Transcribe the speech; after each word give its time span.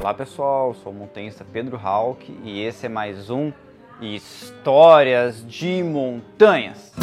Olá 0.00 0.14
pessoal, 0.14 0.72
sou 0.72 0.92
o 0.92 0.94
montanhista 0.94 1.44
Pedro 1.44 1.76
Hawk 1.76 2.34
e 2.42 2.62
esse 2.62 2.86
é 2.86 2.88
mais 2.88 3.28
um 3.28 3.52
Histórias 4.00 5.46
de 5.46 5.82
Montanhas. 5.82 6.94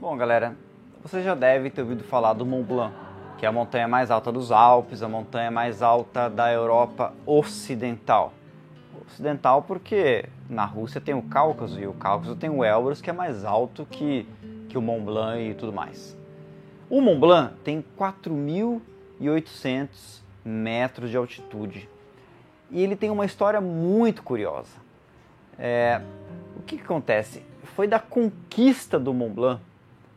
Bom 0.00 0.16
galera, 0.16 0.56
você 1.04 1.22
já 1.22 1.36
deve 1.36 1.70
ter 1.70 1.82
ouvido 1.82 2.02
falar 2.02 2.32
do 2.32 2.44
Mont 2.44 2.66
Blanc, 2.66 2.92
que 3.38 3.46
é 3.46 3.48
a 3.48 3.52
montanha 3.52 3.86
mais 3.86 4.10
alta 4.10 4.32
dos 4.32 4.50
Alpes, 4.50 5.04
a 5.04 5.08
montanha 5.08 5.52
mais 5.52 5.82
alta 5.82 6.28
da 6.28 6.52
Europa 6.52 7.12
Ocidental 7.24 8.32
ocidental 9.06 9.62
porque 9.62 10.24
na 10.48 10.64
Rússia 10.64 11.00
tem 11.00 11.14
o 11.14 11.22
Cáucaso 11.22 11.80
e 11.80 11.86
o 11.86 11.92
Cáucaso 11.92 12.34
tem 12.36 12.50
o 12.50 12.64
Elbrus 12.64 13.00
que 13.00 13.10
é 13.10 13.12
mais 13.12 13.44
alto 13.44 13.86
que, 13.90 14.26
que 14.68 14.78
o 14.78 14.82
Mont 14.82 15.04
Blanc 15.04 15.40
e 15.40 15.54
tudo 15.54 15.72
mais. 15.72 16.16
O 16.88 17.00
Mont 17.00 17.18
Blanc 17.18 17.54
tem 17.64 17.84
4.800 17.98 20.20
metros 20.44 21.10
de 21.10 21.16
altitude 21.16 21.88
e 22.70 22.80
ele 22.82 22.94
tem 22.96 23.10
uma 23.10 23.24
história 23.24 23.60
muito 23.60 24.22
curiosa. 24.22 24.82
É, 25.58 26.00
o 26.56 26.62
que, 26.62 26.76
que 26.76 26.82
acontece? 26.82 27.42
Foi 27.76 27.86
da 27.86 27.98
conquista 27.98 28.98
do 28.98 29.12
Mont 29.14 29.34
Blanc 29.34 29.62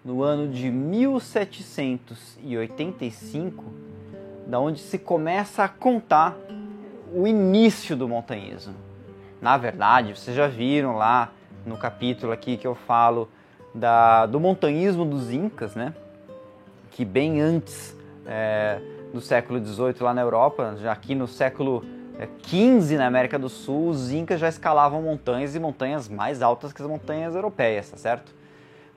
no 0.03 0.23
ano 0.23 0.52
de 0.52 0.69
1785 0.69 3.63
da 4.45 4.59
onde 4.59 4.80
se 4.80 4.99
começa 4.99 5.63
a 5.63 5.67
contar 5.67 6.38
o 7.15 7.25
início 7.25 7.95
do 7.95 8.09
montanhismo. 8.09 8.75
Na 9.41 9.55
verdade, 9.57 10.13
vocês 10.13 10.35
já 10.35 10.47
viram 10.47 10.97
lá 10.97 11.31
no 11.65 11.77
capítulo 11.77 12.33
aqui 12.33 12.57
que 12.57 12.67
eu 12.67 12.75
falo 12.75 13.30
da, 13.73 14.25
do 14.25 14.38
montanhismo 14.38 15.05
dos 15.05 15.31
Incas, 15.31 15.75
né? 15.75 15.94
Que 16.91 17.05
bem 17.05 17.39
antes 17.39 17.95
é, 18.25 18.81
do 19.13 19.22
século 19.22 19.63
XVIII 19.63 19.95
lá 20.02 20.13
na 20.13 20.22
Europa, 20.22 20.75
já 20.81 20.91
aqui 20.91 21.16
no 21.16 21.27
século 21.27 21.85
XV 22.44 22.97
na 22.97 23.07
América 23.07 23.39
do 23.39 23.47
Sul, 23.47 23.89
os 23.89 24.11
Incas 24.11 24.39
já 24.39 24.50
escalavam 24.50 25.02
montanhas 25.02 25.55
e 25.55 25.59
montanhas 25.59 26.09
mais 26.09 26.41
altas 26.41 26.73
que 26.73 26.81
as 26.81 26.88
montanhas 26.88 27.33
europeias, 27.33 27.89
tá 27.89 27.97
certo? 27.97 28.33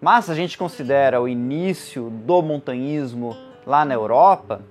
Mas 0.01 0.25
se 0.25 0.33
a 0.33 0.35
gente 0.35 0.59
considera 0.59 1.21
o 1.21 1.29
início 1.29 2.11
do 2.11 2.43
montanhismo 2.43 3.37
lá 3.65 3.85
na 3.85 3.95
Europa, 3.95 4.63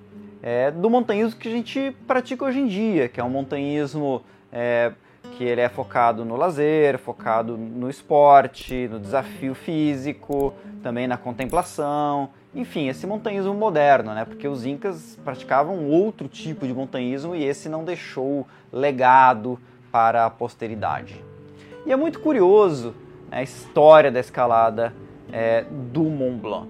é, 0.42 0.70
do 0.70 0.88
montanhismo 0.88 1.38
que 1.38 1.48
a 1.48 1.52
gente 1.52 1.94
pratica 2.06 2.44
hoje 2.44 2.60
em 2.60 2.66
dia, 2.66 3.08
que 3.08 3.20
é 3.20 3.24
um 3.24 3.30
montanhismo 3.30 4.22
é, 4.52 4.92
que 5.36 5.44
ele 5.44 5.60
é 5.60 5.68
focado 5.68 6.24
no 6.24 6.36
lazer, 6.36 6.98
focado 6.98 7.56
no 7.56 7.90
esporte, 7.90 8.88
no 8.88 8.98
desafio 8.98 9.54
físico, 9.54 10.54
também 10.82 11.06
na 11.06 11.16
contemplação, 11.16 12.30
enfim, 12.54 12.88
esse 12.88 13.06
montanhismo 13.06 13.52
moderno, 13.52 14.14
né? 14.14 14.24
Porque 14.24 14.48
os 14.48 14.64
incas 14.64 15.18
praticavam 15.24 15.86
outro 15.86 16.28
tipo 16.28 16.66
de 16.66 16.72
montanhismo 16.72 17.34
e 17.34 17.44
esse 17.44 17.68
não 17.68 17.84
deixou 17.84 18.46
legado 18.72 19.58
para 19.92 20.26
a 20.26 20.30
posteridade. 20.30 21.22
E 21.84 21.92
é 21.92 21.96
muito 21.96 22.20
curioso 22.20 22.94
né, 23.30 23.38
a 23.38 23.42
história 23.42 24.10
da 24.10 24.20
escalada 24.20 24.94
é, 25.32 25.64
do 25.70 26.04
Mont 26.04 26.40
Blanc. 26.40 26.68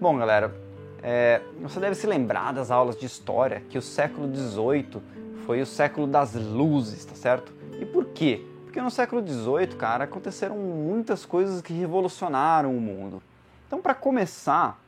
Bom, 0.00 0.16
galera, 0.16 0.54
é, 1.02 1.42
você 1.60 1.80
deve 1.80 1.94
se 1.94 2.06
lembrar 2.06 2.52
das 2.52 2.70
aulas 2.70 2.96
de 2.96 3.06
história 3.06 3.62
que 3.68 3.78
o 3.78 3.82
século 3.82 4.28
XVIII 4.34 5.02
foi 5.46 5.60
o 5.60 5.66
século 5.66 6.06
das 6.06 6.34
luzes, 6.34 7.04
tá 7.04 7.14
certo? 7.14 7.52
E 7.80 7.84
por 7.84 8.06
quê? 8.06 8.44
Porque 8.64 8.80
no 8.80 8.90
século 8.90 9.26
XVIII, 9.26 9.76
cara, 9.76 10.04
aconteceram 10.04 10.56
muitas 10.56 11.26
coisas 11.26 11.60
que 11.60 11.72
revolucionaram 11.72 12.76
o 12.76 12.80
mundo. 12.80 13.22
Então, 13.66 13.80
para 13.80 13.94
começar, 13.94 14.80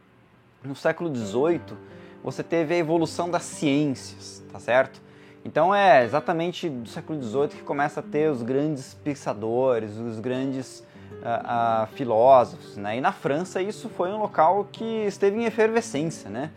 no 0.62 0.76
século 0.76 1.14
XVIII, 1.14 1.76
você 2.22 2.42
teve 2.42 2.74
a 2.74 2.78
evolução 2.78 3.28
das 3.28 3.42
ciências, 3.42 4.42
tá 4.52 4.60
certo? 4.60 5.00
Então 5.44 5.74
é 5.74 6.04
exatamente 6.04 6.68
do 6.68 6.88
século 6.88 7.20
XVIII 7.20 7.48
que 7.48 7.62
começa 7.62 8.00
a 8.00 8.02
ter 8.02 8.30
os 8.30 8.42
grandes 8.42 8.94
pensadores, 8.94 9.96
os 9.96 10.20
grandes 10.20 10.84
uh, 11.20 11.86
filósofos, 11.94 12.76
né? 12.76 12.98
E 12.98 13.00
na 13.00 13.12
França 13.12 13.60
isso 13.60 13.88
foi 13.88 14.10
um 14.10 14.18
local 14.18 14.66
que 14.70 14.84
esteve 15.06 15.36
em 15.36 15.44
efervescência, 15.44 16.30
né? 16.30 16.50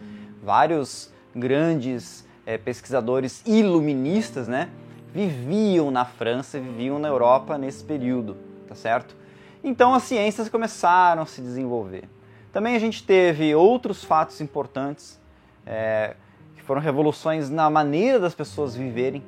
Vários 0.44 1.12
grandes 1.36 2.28
uh, 2.46 2.60
pesquisadores 2.64 3.44
iluministas, 3.46 4.48
né? 4.48 4.70
viviam 5.16 5.90
na 5.90 6.04
França, 6.04 6.60
viviam 6.60 7.00
na 7.00 7.08
Europa 7.08 7.58
nesse 7.58 7.82
período, 7.82 8.36
tá 8.68 8.76
certo? 8.76 9.16
Então 9.64 9.94
as 9.94 10.04
ciências 10.04 10.50
começaram 10.50 11.22
a 11.22 11.26
se 11.26 11.42
desenvolver. 11.42 12.04
Também 12.52 12.76
a 12.76 12.80
gente 12.80 13.02
teve 13.02 13.56
outros 13.56 14.04
fatos 14.04 14.42
importantes, 14.42 15.18
é, 15.66 16.18
que 16.54 16.62
foram 16.62 16.82
revoluções 16.82 17.50
na 17.50 17.70
maneira 17.70 18.20
das 18.20 18.36
pessoas 18.36 18.76
viverem, 18.76 19.24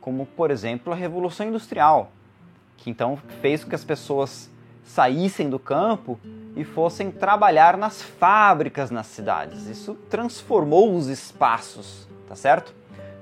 como 0.00 0.24
por 0.24 0.50
exemplo 0.50 0.90
a 0.90 0.96
Revolução 0.96 1.46
Industrial, 1.46 2.10
que 2.78 2.88
então 2.88 3.18
fez 3.42 3.62
com 3.62 3.68
que 3.68 3.74
as 3.74 3.84
pessoas 3.84 4.50
saíssem 4.86 5.50
do 5.50 5.58
campo 5.58 6.18
e 6.56 6.64
fossem 6.64 7.10
trabalhar 7.10 7.76
nas 7.76 8.00
fábricas 8.00 8.90
nas 8.90 9.06
cidades. 9.06 9.66
Isso 9.66 9.94
transformou 10.08 10.94
os 10.94 11.08
espaços, 11.08 12.08
tá 12.28 12.34
certo? 12.34 12.74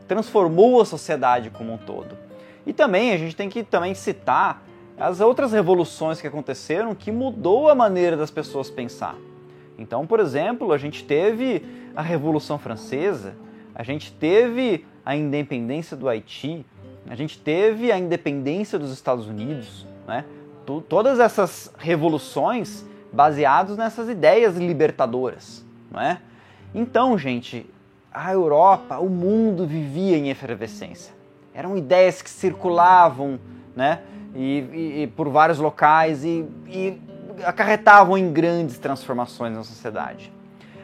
transformou 0.07 0.81
a 0.81 0.85
sociedade 0.85 1.51
como 1.51 1.73
um 1.73 1.79
todo. 1.79 2.17
E 2.67 2.73
também 2.73 3.13
a 3.13 3.17
gente 3.17 3.37
tem 3.37 3.49
que 3.49 3.63
também 3.63 3.95
citar 3.95 4.63
as 4.99 5.21
outras 5.21 5.53
revoluções 5.53 6.21
que 6.21 6.27
aconteceram 6.27 6.95
que 6.95 7.11
mudou 7.11 7.69
a 7.69 7.75
maneira 7.75 8.17
das 8.17 8.31
pessoas 8.31 8.71
pensar. 8.71 9.17
Então, 9.77 10.07
por 10.07 10.21
exemplo, 10.21 10.73
a 10.73 10.79
gente 10.79 11.05
teve 11.05 11.65
a 11.97 12.03
Revolução 12.03 12.59
Francesa, 12.59 13.35
a 13.75 13.83
gente 13.83 14.13
teve 14.13 14.87
a 15.05 15.17
independência 15.17 15.97
do 15.97 16.09
Haiti, 16.09 16.65
a 17.09 17.15
gente 17.17 17.39
teve 17.39 17.91
a 17.91 17.99
independência 17.99 18.79
dos 18.79 18.93
Estados 18.93 19.27
Unidos, 19.27 19.85
né? 20.07 20.25
Todas 20.89 21.21
essas 21.21 21.73
revoluções 21.79 22.85
baseadas 23.13 23.77
nessas 23.77 24.09
ideias 24.09 24.57
libertadoras, 24.57 25.65
não 25.91 26.01
é? 26.01 26.21
Então, 26.75 27.17
gente, 27.17 27.71
a 28.13 28.33
Europa, 28.33 28.99
o 28.99 29.09
mundo 29.09 29.67
vivia 29.67 30.17
em 30.17 30.31
efervescência. 30.31 31.15
Eram 31.53 31.77
ideias 31.77 32.21
que 32.23 32.31
circulavam 32.31 33.39
né, 33.77 34.01
e, 34.35 34.59
e, 34.73 35.03
e 35.03 35.07
por 35.07 35.29
vários 35.29 35.59
locais 35.59 36.25
e, 36.25 36.45
e 36.67 37.01
acarretavam 37.45 38.17
em 38.17 38.33
grandes 38.33 38.79
transformações 38.79 39.55
na 39.55 39.63
sociedade. 39.63 40.33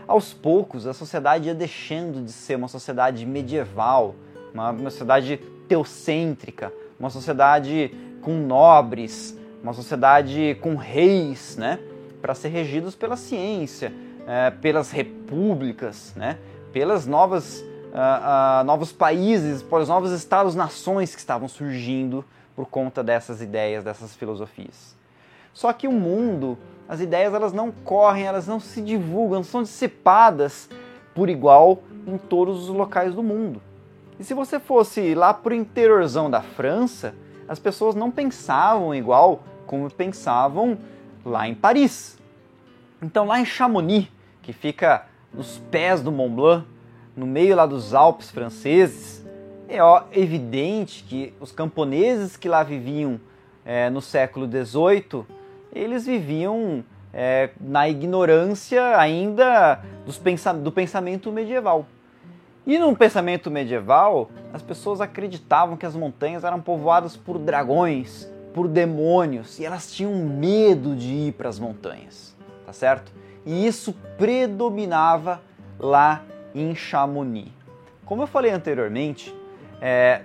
Aos 0.07 0.35
poucos, 0.35 0.87
a 0.87 0.93
sociedade 0.93 1.47
ia 1.47 1.55
deixando 1.55 2.25
de 2.25 2.33
ser 2.33 2.57
uma 2.57 2.69
sociedade 2.69 3.25
medieval, 3.25 4.15
uma, 4.53 4.71
uma 4.71 4.91
sociedade 4.91 5.37
teocêntrica, 5.69 6.73
uma 6.99 7.11
sociedade 7.11 7.95
com 8.21 8.33
nobres, 8.33 9.39
uma 9.63 9.73
sociedade 9.73 10.57
com 10.61 10.75
reis, 10.77 11.57
né, 11.57 11.79
para 12.21 12.35
ser 12.35 12.49
regidos 12.49 12.95
pela 12.95 13.17
ciência, 13.17 13.93
é, 14.27 14.51
pelas 14.51 14.91
repúblicas, 14.91 16.13
né, 16.17 16.39
pelas 16.73 17.07
novas 17.07 17.65
uh, 17.91 18.61
uh, 18.63 18.65
novos 18.65 18.93
países, 18.93 19.63
pelos 19.63 19.89
novos 19.89 20.13
estados-nações 20.13 21.15
que 21.15 21.21
estavam 21.21 21.49
surgindo 21.49 22.25
por 22.55 22.67
conta 22.67 23.03
dessas 23.03 23.41
ideias, 23.41 23.85
dessas 23.85 24.15
filosofias. 24.15 24.97
Só 25.53 25.73
que 25.73 25.89
o 25.89 25.93
mundo, 25.93 26.57
as 26.89 27.01
ideias 27.01 27.35
elas 27.35 27.53
não 27.53 27.71
correm, 27.71 28.25
elas 28.25 28.47
não 28.47 28.61
se 28.61 28.81
divulgam, 28.81 29.43
são 29.43 29.63
dissipadas 29.63 30.69
por 31.15 31.29
igual 31.29 31.83
em 32.07 32.17
todos 32.17 32.69
os 32.69 32.69
locais 32.69 33.15
do 33.15 33.23
mundo. 33.23 33.61
E 34.19 34.25
se 34.25 34.35
você 34.35 34.61
fosse 34.61 35.15
lá 35.15 35.33
para 35.33 35.53
o 35.53 35.57
interiorzão 35.57 36.31
da 36.31 36.43
França, 36.43 37.15
as 37.49 37.59
pessoas 37.59 37.95
não 37.95 38.11
pensavam 38.11 38.95
igual 38.95 39.43
como 39.71 39.89
pensavam 39.89 40.77
lá 41.25 41.47
em 41.47 41.55
Paris. 41.55 42.19
Então 43.01 43.25
lá 43.25 43.39
em 43.39 43.45
Chamonix, 43.45 44.09
que 44.43 44.53
fica 44.53 45.07
nos 45.33 45.59
pés 45.71 46.03
do 46.03 46.11
Mont 46.11 46.35
Blanc, 46.35 46.67
no 47.17 47.25
meio 47.25 47.55
lá 47.55 47.67
dos 47.67 47.95
Alpes 47.95 48.33
franceses, 48.33 49.25
é 49.69 49.81
ó, 49.81 50.03
evidente 50.11 51.05
que 51.05 51.33
os 51.39 51.53
camponeses 51.53 52.37
que 52.37 52.49
lá 52.49 52.65
viviam 52.65 53.21
é, 53.65 53.89
no 53.89 54.03
século 54.03 54.45
XVIII, 54.45 55.25
eles 55.73 56.05
viviam 56.05 56.85
é, 57.15 57.51
na 57.61 57.89
ignorância 57.89 58.99
ainda 58.99 59.81
pensa 60.25 60.53
do 60.53 60.73
pensamento 60.73 61.31
medieval. 61.31 61.87
E 62.67 62.77
no 62.77 62.97
pensamento 62.97 63.53
medieval, 63.53 64.33
as 64.53 64.63
pessoas 64.63 65.01
acreditavam 65.01 65.77
que 65.77 65.87
as 65.87 65.95
montanhas 65.95 66.43
eram 66.43 66.61
povoadas 66.61 67.17
por 67.17 67.39
dragões, 67.39 68.29
por 68.53 68.69
demônios, 68.69 69.59
e 69.59 69.65
elas 69.65 69.93
tinham 69.93 70.15
medo 70.15 70.95
de 70.97 71.09
ir 71.09 71.33
para 71.33 71.49
as 71.49 71.59
montanhas, 71.59 72.37
tá 72.67 72.73
certo? 72.73 73.13
e 73.45 73.67
isso 73.67 73.95
predominava 74.19 75.41
lá 75.79 76.23
em 76.55 76.75
Chamonix. 76.75 77.51
Como 78.05 78.23
eu 78.23 78.27
falei 78.27 78.51
anteriormente, 78.51 79.35
é, 79.81 80.23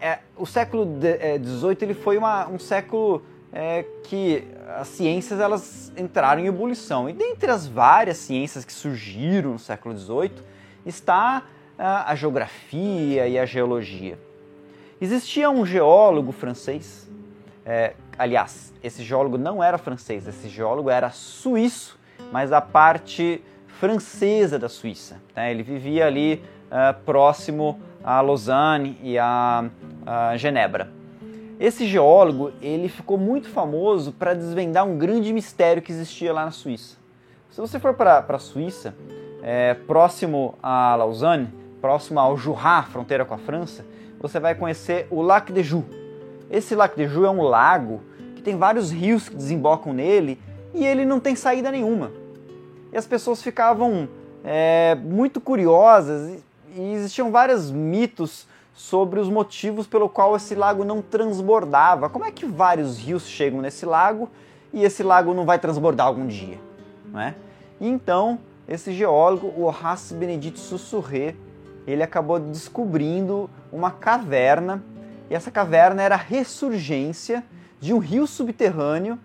é, 0.00 0.18
o 0.36 0.46
século 0.46 0.86
XVIII 0.86 1.78
ele 1.82 1.94
foi 1.94 2.18
uma, 2.18 2.48
um 2.48 2.58
século 2.58 3.22
é, 3.52 3.84
que 4.04 4.44
as 4.78 4.88
ciências 4.88 5.40
elas 5.40 5.92
entraram 5.96 6.42
em 6.42 6.46
ebulição. 6.46 7.08
E 7.08 7.12
dentre 7.12 7.50
as 7.50 7.66
várias 7.66 8.18
ciências 8.18 8.64
que 8.64 8.72
surgiram 8.72 9.52
no 9.52 9.58
século 9.58 9.96
XVIII 9.96 10.32
está 10.84 11.44
a, 11.78 12.10
a 12.10 12.14
geografia 12.14 13.26
e 13.26 13.38
a 13.38 13.46
geologia. 13.46 14.18
Existia 15.00 15.48
um 15.50 15.64
geólogo 15.64 16.30
francês, 16.30 17.09
é, 17.72 17.94
aliás, 18.18 18.74
esse 18.82 19.04
geólogo 19.04 19.38
não 19.38 19.62
era 19.62 19.78
francês, 19.78 20.26
esse 20.26 20.48
geólogo 20.48 20.90
era 20.90 21.10
suíço, 21.10 21.96
mas 22.32 22.50
da 22.50 22.60
parte 22.60 23.44
francesa 23.78 24.58
da 24.58 24.68
Suíça. 24.68 25.22
Né? 25.36 25.52
Ele 25.52 25.62
vivia 25.62 26.04
ali 26.04 26.42
uh, 26.66 27.00
próximo 27.04 27.80
a 28.02 28.20
Lausanne 28.20 28.98
e 29.00 29.16
a, 29.16 29.70
a 30.04 30.36
Genebra. 30.36 30.90
Esse 31.60 31.86
geólogo 31.86 32.50
ele 32.60 32.88
ficou 32.88 33.16
muito 33.16 33.48
famoso 33.48 34.10
para 34.10 34.34
desvendar 34.34 34.84
um 34.84 34.98
grande 34.98 35.32
mistério 35.32 35.80
que 35.80 35.92
existia 35.92 36.32
lá 36.32 36.46
na 36.46 36.50
Suíça. 36.50 36.96
Se 37.52 37.60
você 37.60 37.78
for 37.78 37.94
para 37.94 38.24
a 38.26 38.38
Suíça, 38.40 38.96
é, 39.44 39.74
próximo 39.74 40.56
a 40.60 40.96
Lausanne, 40.96 41.48
próximo 41.80 42.18
ao 42.18 42.36
Jura, 42.36 42.82
fronteira 42.90 43.24
com 43.24 43.34
a 43.34 43.38
França, 43.38 43.86
você 44.18 44.40
vai 44.40 44.56
conhecer 44.56 45.06
o 45.08 45.22
Lac 45.22 45.52
de 45.52 45.62
Joux. 45.62 45.99
Esse 46.50 46.74
Lac 46.74 46.96
de 46.96 47.06
Joux 47.06 47.26
é 47.26 47.30
um 47.30 47.42
lago 47.42 48.00
que 48.34 48.42
tem 48.42 48.56
vários 48.56 48.90
rios 48.90 49.28
que 49.28 49.36
desembocam 49.36 49.92
nele 49.92 50.40
e 50.74 50.84
ele 50.84 51.04
não 51.04 51.20
tem 51.20 51.36
saída 51.36 51.70
nenhuma. 51.70 52.10
E 52.92 52.96
as 52.96 53.06
pessoas 53.06 53.42
ficavam 53.42 54.08
é, 54.44 54.96
muito 54.96 55.40
curiosas 55.40 56.42
e 56.74 56.92
existiam 56.92 57.30
vários 57.30 57.70
mitos 57.70 58.46
sobre 58.74 59.20
os 59.20 59.28
motivos 59.28 59.86
pelo 59.86 60.08
qual 60.08 60.34
esse 60.34 60.54
lago 60.54 60.84
não 60.84 61.02
transbordava. 61.02 62.08
Como 62.08 62.24
é 62.24 62.30
que 62.30 62.46
vários 62.46 62.98
rios 62.98 63.26
chegam 63.28 63.60
nesse 63.60 63.84
lago 63.84 64.28
e 64.72 64.82
esse 64.82 65.02
lago 65.02 65.34
não 65.34 65.44
vai 65.44 65.58
transbordar 65.58 66.06
algum 66.06 66.26
dia? 66.26 66.58
Não 67.12 67.20
é? 67.20 67.34
E 67.80 67.88
então, 67.88 68.38
esse 68.66 68.92
geólogo, 68.92 69.52
o 69.56 69.64
Horace 69.64 70.14
Benedito 70.14 70.58
Sussurré, 70.58 71.34
ele 71.86 72.02
acabou 72.02 72.38
descobrindo 72.38 73.50
uma 73.72 73.90
caverna, 73.90 74.82
e 75.30 75.34
essa 75.34 75.50
caverna 75.50 76.02
era 76.02 76.16
a 76.16 76.18
ressurgência 76.18 77.42
de 77.80 77.94
um 77.94 77.98
rio 77.98 78.26
subterrâneo 78.26 79.18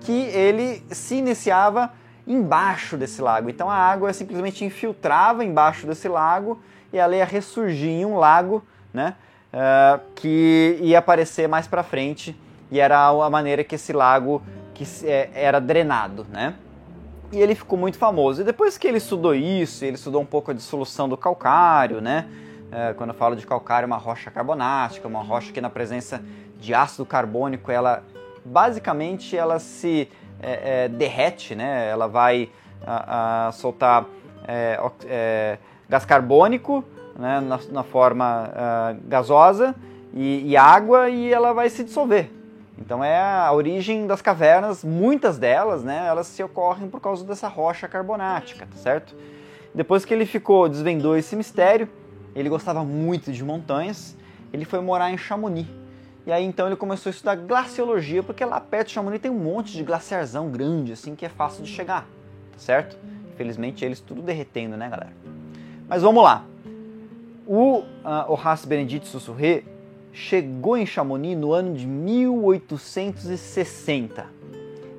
que 0.00 0.12
ele 0.12 0.84
se 0.90 1.14
iniciava 1.14 1.92
embaixo 2.26 2.96
desse 2.96 3.22
lago. 3.22 3.48
Então 3.48 3.70
a 3.70 3.76
água 3.76 4.12
simplesmente 4.12 4.64
infiltrava 4.64 5.44
embaixo 5.44 5.86
desse 5.86 6.08
lago 6.08 6.60
e 6.92 6.98
ela 6.98 7.16
ia 7.16 7.24
ressurgir 7.24 7.88
em 7.88 8.04
um 8.04 8.16
lago 8.16 8.62
né? 8.92 9.14
Uh, 9.52 10.00
que 10.14 10.78
ia 10.80 10.98
aparecer 10.98 11.46
mais 11.48 11.66
para 11.66 11.82
frente 11.82 12.34
e 12.70 12.80
era 12.80 13.08
a 13.08 13.30
maneira 13.30 13.62
que 13.62 13.74
esse 13.74 13.92
lago 13.92 14.42
que 14.72 14.84
é, 15.04 15.30
era 15.34 15.60
drenado, 15.60 16.26
né? 16.30 16.54
E 17.30 17.38
ele 17.38 17.54
ficou 17.54 17.78
muito 17.78 17.98
famoso. 17.98 18.42
E 18.42 18.44
depois 18.44 18.76
que 18.76 18.86
ele 18.86 18.98
estudou 18.98 19.34
isso, 19.34 19.84
ele 19.84 19.96
estudou 19.96 20.20
um 20.20 20.26
pouco 20.26 20.50
a 20.50 20.54
dissolução 20.54 21.08
do 21.08 21.16
calcário, 21.16 22.00
né? 22.00 22.26
Uh, 22.72 22.94
quando 22.94 23.10
eu 23.10 23.14
falo 23.14 23.36
de 23.36 23.46
calcário, 23.46 23.84
é 23.84 23.86
uma 23.86 23.98
rocha 23.98 24.30
carbonática, 24.30 25.06
uma 25.06 25.22
rocha 25.22 25.52
que 25.52 25.60
na 25.60 25.68
presença 25.68 26.22
de 26.58 26.72
ácido 26.72 27.04
carbônico, 27.04 27.70
ela 27.70 28.02
basicamente 28.44 29.36
ela 29.36 29.58
se 29.58 30.08
é, 30.40 30.84
é, 30.84 30.88
derrete, 30.88 31.54
né? 31.54 31.88
Ela 31.88 32.08
vai 32.08 32.50
a, 32.84 33.48
a 33.48 33.52
soltar 33.52 34.06
é, 34.48 35.58
gás 35.88 36.04
carbônico 36.04 36.84
né, 37.18 37.40
na, 37.40 37.60
na 37.70 37.82
forma 37.82 38.48
uh, 38.48 39.00
gasosa 39.06 39.74
e, 40.14 40.50
e, 40.50 40.56
água 40.56 41.08
e 41.10 41.32
ela 41.32 41.52
vai 41.52 41.68
se 41.68 41.84
dissolver. 41.84 42.30
Então 42.78 43.04
é 43.04 43.20
a 43.20 43.52
origem 43.52 44.06
das 44.06 44.20
cavernas, 44.20 44.82
muitas 44.82 45.38
delas, 45.38 45.84
né, 45.84 46.06
elas 46.06 46.26
se 46.26 46.42
ocorrem 46.42 46.88
por 46.88 47.00
causa 47.00 47.24
dessa 47.24 47.46
rocha 47.46 47.86
carbonática, 47.86 48.66
tá 48.66 48.76
certo? 48.76 49.14
Depois 49.74 50.04
que 50.04 50.12
ele 50.12 50.26
ficou, 50.26 50.68
desvendou 50.68 51.16
esse 51.16 51.36
mistério, 51.36 51.88
ele 52.34 52.48
gostava 52.48 52.82
muito 52.84 53.32
de 53.32 53.44
montanhas, 53.44 54.16
ele 54.52 54.64
foi 54.64 54.80
morar 54.80 55.10
em 55.10 55.18
Chamonix. 55.18 55.68
E 56.24 56.30
aí 56.30 56.44
então 56.44 56.66
ele 56.66 56.76
começou 56.76 57.10
a 57.10 57.12
estudar 57.12 57.34
glaciologia, 57.34 58.22
porque 58.22 58.44
lá 58.44 58.60
perto 58.60 58.86
de 58.88 58.94
Chamonix 58.94 59.20
tem 59.20 59.30
um 59.30 59.38
monte 59.38 59.72
de 59.72 59.82
glaciarzão 59.82 60.48
grande, 60.50 60.92
assim, 60.92 61.16
que 61.16 61.26
é 61.26 61.28
fácil 61.28 61.64
de 61.64 61.70
chegar, 61.70 62.06
tá 62.52 62.58
certo? 62.58 62.96
Infelizmente 63.34 63.84
eles 63.84 63.98
tudo 64.00 64.22
derretendo, 64.22 64.76
né, 64.76 64.88
galera? 64.88 65.12
Mas 65.88 66.02
vamos 66.02 66.22
lá. 66.22 66.44
O 67.46 67.78
uh, 67.78 67.84
Horace 68.28 68.66
Benedito 68.66 69.06
Sussurré 69.06 69.64
chegou 70.12 70.76
em 70.76 70.84
Chamonix 70.86 71.36
no 71.36 71.52
ano 71.52 71.74
de 71.74 71.84
1860. 71.86 74.26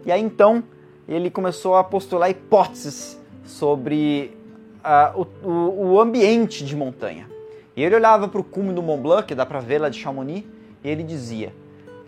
E 0.05 0.11
aí 0.11 0.21
então 0.21 0.61
ele 1.07 1.29
começou 1.29 1.77
a 1.77 1.85
postular 1.85 2.29
hipóteses 2.29 3.17
sobre 3.45 4.37
uh, 4.83 5.27
o, 5.43 5.93
o, 5.93 5.99
ambiente 5.99 6.65
de 6.65 6.75
montanha. 6.75 7.29
E 7.75 7.83
ele 7.83 7.95
olhava 7.95 8.27
para 8.27 8.39
o 8.39 8.43
cume 8.43 8.73
do 8.73 8.83
Mont 8.83 9.01
Blanc, 9.01 9.27
que 9.27 9.33
dá 9.33 9.45
para 9.45 9.59
ver 9.59 9.79
lá 9.79 9.89
de 9.89 9.99
Chamonix, 9.99 10.45
e 10.83 10.89
ele 10.89 11.03
dizia: 11.03 11.53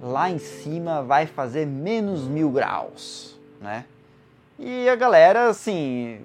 lá 0.02 0.30
em 0.30 0.38
cima 0.38 1.02
vai 1.02 1.26
fazer 1.26 1.66
menos 1.66 2.28
mil 2.28 2.50
graus, 2.50 3.40
né? 3.62 3.86
E 4.58 4.88
a 4.88 4.96
galera, 4.96 5.50
assim, 5.50 6.22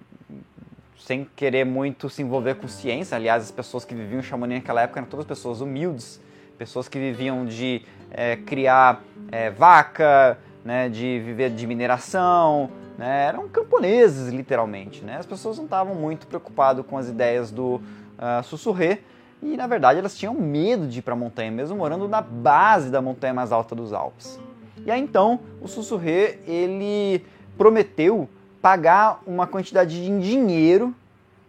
sem 0.98 1.26
querer 1.34 1.64
muito 1.64 2.08
se 2.08 2.22
envolver 2.22 2.54
com 2.54 2.68
ciência. 2.68 3.16
Aliás, 3.16 3.44
as 3.44 3.50
pessoas 3.50 3.84
que 3.84 3.94
viviam 3.94 4.20
em 4.20 4.22
Chamonix 4.22 4.60
naquela 4.60 4.82
época 4.82 5.00
eram 5.00 5.08
todas 5.08 5.26
pessoas 5.26 5.60
humildes, 5.60 6.20
pessoas 6.56 6.88
que 6.88 6.98
viviam 6.98 7.44
de 7.44 7.82
é, 8.10 8.36
criar 8.36 9.02
é, 9.32 9.50
vaca, 9.50 10.38
né, 10.64 10.88
de 10.88 11.20
viver 11.24 11.50
de 11.50 11.66
mineração, 11.66 12.70
né, 13.00 13.28
eram 13.28 13.48
camponeses 13.48 14.28
literalmente. 14.28 15.02
Né? 15.02 15.16
As 15.16 15.24
pessoas 15.24 15.56
não 15.56 15.64
estavam 15.64 15.94
muito 15.94 16.26
preocupadas 16.26 16.84
com 16.84 16.98
as 16.98 17.08
ideias 17.08 17.50
do 17.50 17.76
uh, 17.76 18.42
Sussurré 18.44 19.00
e 19.42 19.56
na 19.56 19.66
verdade 19.66 19.98
elas 19.98 20.14
tinham 20.14 20.34
medo 20.34 20.86
de 20.86 20.98
ir 20.98 21.02
para 21.02 21.14
a 21.14 21.16
montanha, 21.16 21.50
mesmo 21.50 21.78
morando 21.78 22.06
na 22.06 22.20
base 22.20 22.90
da 22.90 23.00
montanha 23.00 23.32
mais 23.32 23.52
alta 23.52 23.74
dos 23.74 23.94
Alpes. 23.94 24.38
E 24.84 24.90
aí 24.90 25.00
então 25.00 25.40
o 25.62 25.66
Sussurré 25.66 26.40
ele 26.46 27.24
prometeu 27.56 28.28
pagar 28.60 29.22
uma 29.26 29.46
quantidade 29.46 29.96
de 29.98 30.20
dinheiro 30.20 30.94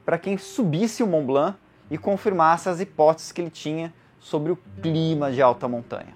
para 0.06 0.18
quem 0.18 0.38
subisse 0.38 1.04
o 1.04 1.08
Mont 1.08 1.26
Blanc 1.26 1.58
e 1.90 1.98
confirmasse 1.98 2.70
as 2.70 2.80
hipóteses 2.80 3.34
que 3.34 3.42
ele 3.42 3.50
tinha 3.50 3.94
sobre 4.22 4.54
o 4.54 4.58
clima 4.82 5.30
de 5.30 5.42
alta 5.42 5.68
montanha. 5.68 6.16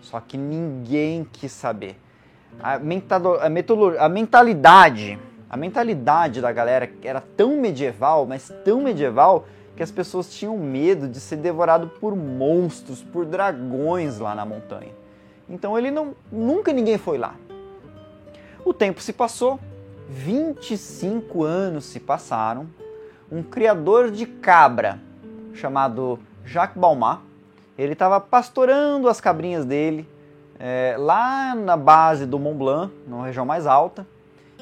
Só 0.00 0.18
que 0.20 0.38
ninguém 0.38 1.26
quis 1.30 1.52
saber. 1.52 1.98
A, 2.62 2.74
a, 2.74 4.06
a 4.06 4.08
mentalidade, 4.08 5.18
a 5.48 5.56
mentalidade 5.56 6.40
da 6.40 6.52
galera 6.52 6.90
era 7.02 7.22
tão 7.36 7.56
medieval, 7.56 8.26
mas 8.26 8.52
tão 8.64 8.82
medieval 8.82 9.46
que 9.76 9.82
as 9.82 9.90
pessoas 9.90 10.32
tinham 10.32 10.58
medo 10.58 11.08
de 11.08 11.18
ser 11.20 11.36
devorado 11.36 11.88
por 12.00 12.14
monstros, 12.14 13.02
por 13.02 13.24
dragões 13.24 14.18
lá 14.18 14.34
na 14.34 14.44
montanha. 14.44 14.92
Então 15.48 15.78
ele 15.78 15.90
não, 15.90 16.14
nunca 16.30 16.72
ninguém 16.72 16.98
foi 16.98 17.18
lá. 17.18 17.34
O 18.64 18.74
tempo 18.74 19.00
se 19.00 19.12
passou, 19.12 19.58
25 20.08 21.44
anos 21.44 21.84
se 21.84 21.98
passaram 21.98 22.68
um 23.30 23.42
criador 23.42 24.10
de 24.10 24.26
cabra 24.26 25.00
chamado 25.54 26.18
Jacques 26.44 26.78
Balmat. 26.78 27.20
Ele 27.78 27.94
estava 27.94 28.20
pastorando 28.20 29.08
as 29.08 29.20
cabrinhas 29.20 29.64
dele 29.64 30.06
é, 30.60 30.94
lá 30.98 31.54
na 31.54 31.76
base 31.76 32.26
do 32.26 32.38
Mont 32.38 32.58
Blanc, 32.58 32.94
na 33.06 33.24
região 33.24 33.46
mais 33.46 33.66
alta. 33.66 34.06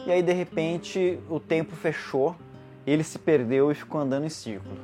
E 0.06 0.12
aí 0.12 0.22
de 0.22 0.32
repente 0.32 1.18
o 1.28 1.40
tempo 1.40 1.74
fechou, 1.74 2.36
ele 2.86 3.02
se 3.02 3.18
perdeu 3.18 3.72
e 3.72 3.74
ficou 3.74 4.00
andando 4.00 4.24
em 4.24 4.28
círculo. 4.28 4.78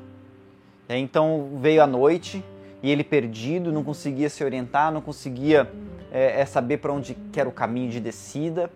Aí, 0.89 1.01
então 1.01 1.51
veio 1.55 1.83
a 1.83 1.87
noite 1.87 2.45
e 2.83 2.91
ele 2.91 3.05
perdido, 3.05 3.73
não 3.73 3.85
conseguia 3.85 4.29
se 4.29 4.45
orientar, 4.45 4.93
não 4.93 5.01
conseguia 5.01 5.71
é, 6.13 6.41
é 6.41 6.45
saber 6.45 6.79
para 6.79 6.93
onde 6.93 7.17
era 7.35 7.49
o 7.49 7.53
caminho 7.53 7.91
de 7.91 8.01
descida. 8.01 8.71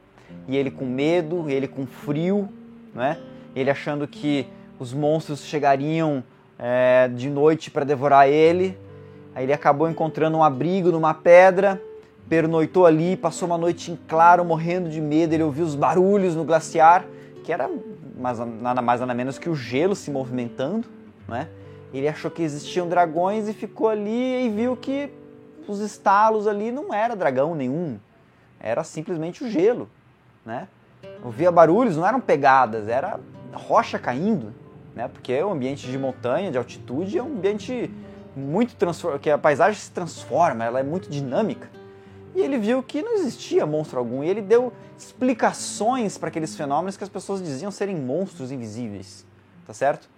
E 0.47 0.57
ele 0.57 0.71
com 0.71 0.87
medo, 0.87 1.51
ele 1.51 1.67
com 1.67 1.87
frio, 1.87 2.49
né? 2.95 3.19
ele 3.55 3.71
achando 3.71 4.07
que 4.07 4.47
os 4.79 4.95
monstros 4.95 5.45
chegariam 5.45 6.23
é, 6.59 7.09
de 7.09 7.29
noite 7.29 7.71
para 7.71 7.85
devorar 7.85 8.29
ele. 8.29 8.79
Aí 9.35 9.45
ele 9.45 9.53
acabou 9.53 9.91
encontrando 9.91 10.39
um 10.39 10.43
abrigo 10.43 10.91
numa 10.91 11.13
pedra, 11.13 11.81
pernoitou 12.29 12.87
ali, 12.87 13.17
passou 13.17 13.47
uma 13.47 13.59
noite 13.59 13.91
em 13.91 13.99
claro, 14.09 14.45
morrendo 14.45 14.89
de 14.89 15.01
medo. 15.01 15.33
Ele 15.33 15.43
ouviu 15.43 15.65
os 15.65 15.75
barulhos 15.75 16.35
no 16.35 16.45
glaciar, 16.45 17.05
que 17.45 17.53
era 17.53 17.71
mais, 18.19 18.39
nada 18.39 18.83
mais 18.83 19.01
nada 19.01 19.15
menos 19.15 19.39
que 19.39 19.49
o 19.49 19.55
gelo 19.55 19.95
se 19.95 20.11
movimentando, 20.11 20.87
né? 21.27 21.49
Ele 21.93 22.07
achou 22.07 22.31
que 22.31 22.43
existiam 22.43 22.89
dragões 22.89 23.49
e 23.49 23.55
ficou 23.55 23.89
ali 23.89 24.47
e 24.47 24.51
viu 24.51 24.77
que 24.77 25.11
os 25.67 25.81
estalos 25.81 26.47
ali 26.47 26.71
não 26.71 26.93
era 26.93 27.17
dragão 27.17 27.55
nenhum, 27.55 27.99
era 28.61 28.85
simplesmente 28.85 29.43
o 29.43 29.51
gelo, 29.51 29.89
né? 30.45 30.69
Ouvia 31.25 31.51
barulhos, 31.51 31.97
não 31.97 32.07
eram 32.07 32.21
pegadas, 32.21 32.89
era 32.89 33.19
rocha 33.53 33.99
caindo 33.99 34.53
né? 34.99 35.07
Porque 35.07 35.41
o 35.41 35.53
ambiente 35.53 35.89
de 35.89 35.97
montanha, 35.97 36.51
de 36.51 36.59
altitude, 36.59 37.17
é 37.17 37.23
um 37.23 37.37
ambiente 37.37 37.89
muito 38.35 38.77
que 39.21 39.31
a 39.31 39.39
paisagem 39.39 39.81
se 39.81 39.93
transforma, 39.93 40.65
ela 40.65 40.81
é 40.81 40.83
muito 40.83 41.09
dinâmica. 41.09 41.71
E 42.39 42.41
ele 42.41 42.57
viu 42.57 42.81
que 42.85 43.03
não 43.03 43.15
existia 43.15 43.67
monstro 43.67 43.99
algum 43.99 44.23
e 44.23 44.29
ele 44.29 44.41
deu 44.41 44.73
explicações 44.97 46.17
para 46.17 46.29
aqueles 46.29 46.55
fenômenos 46.55 46.97
que 46.97 47.03
as 47.03 47.11
pessoas 47.11 47.43
diziam 47.43 47.69
serem 47.69 47.97
monstros 47.97 48.53
invisíveis, 48.53 49.27
tá 49.67 49.75
certo? 49.75 50.09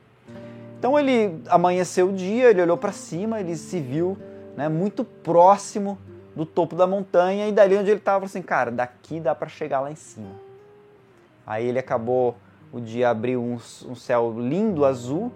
Então 0.78 0.98
ele 0.98 1.40
amanheceu 1.48 2.10
o 2.10 2.12
dia, 2.12 2.50
ele 2.50 2.60
olhou 2.60 2.76
para 2.76 2.92
cima, 2.92 3.40
ele 3.40 3.56
se 3.56 3.80
viu 3.80 4.18
né, 4.54 4.68
muito 4.68 5.02
próximo 5.02 5.96
do 6.36 6.44
topo 6.44 6.76
da 6.76 6.86
montanha 6.86 7.48
e 7.48 7.52
dali 7.52 7.74
onde 7.74 7.90
ele 7.90 8.00
estava, 8.00 8.26
assim, 8.26 8.42
cara, 8.42 8.70
daqui 8.70 9.18
dá 9.18 9.34
para 9.34 9.48
chegar 9.48 9.80
lá 9.80 9.90
em 9.90 9.96
cima. 9.96 10.34
Aí 11.46 11.66
ele 11.66 11.78
acabou, 11.78 12.36
o 12.70 12.80
dia 12.80 13.08
abriu 13.08 13.42
um, 13.42 13.54
um 13.88 13.94
céu 13.94 14.34
lindo 14.38 14.84
azul 14.84 15.32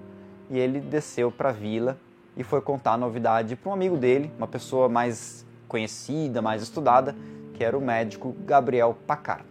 e 0.51 0.59
ele 0.59 0.81
desceu 0.81 1.33
para 1.33 1.49
a 1.49 1.53
vila 1.53 1.97
e 2.37 2.45
foi 2.45 2.61
contar 2.61 2.93
a 2.93 2.99
novidade 2.99 3.57
para 3.57 3.71
um 3.71 3.73
amigo 3.73 3.97
dele, 3.97 4.31
uma 4.37 4.47
pessoa 4.47 4.87
mais 4.87 5.47
conhecida, 5.69 6.43
mais 6.43 6.63
estudada, 6.63 7.15
que 7.55 7.63
era 7.63 7.77
o 7.77 7.81
médico 7.81 8.35
Gabriel 8.45 8.97
Pacar. 9.07 9.45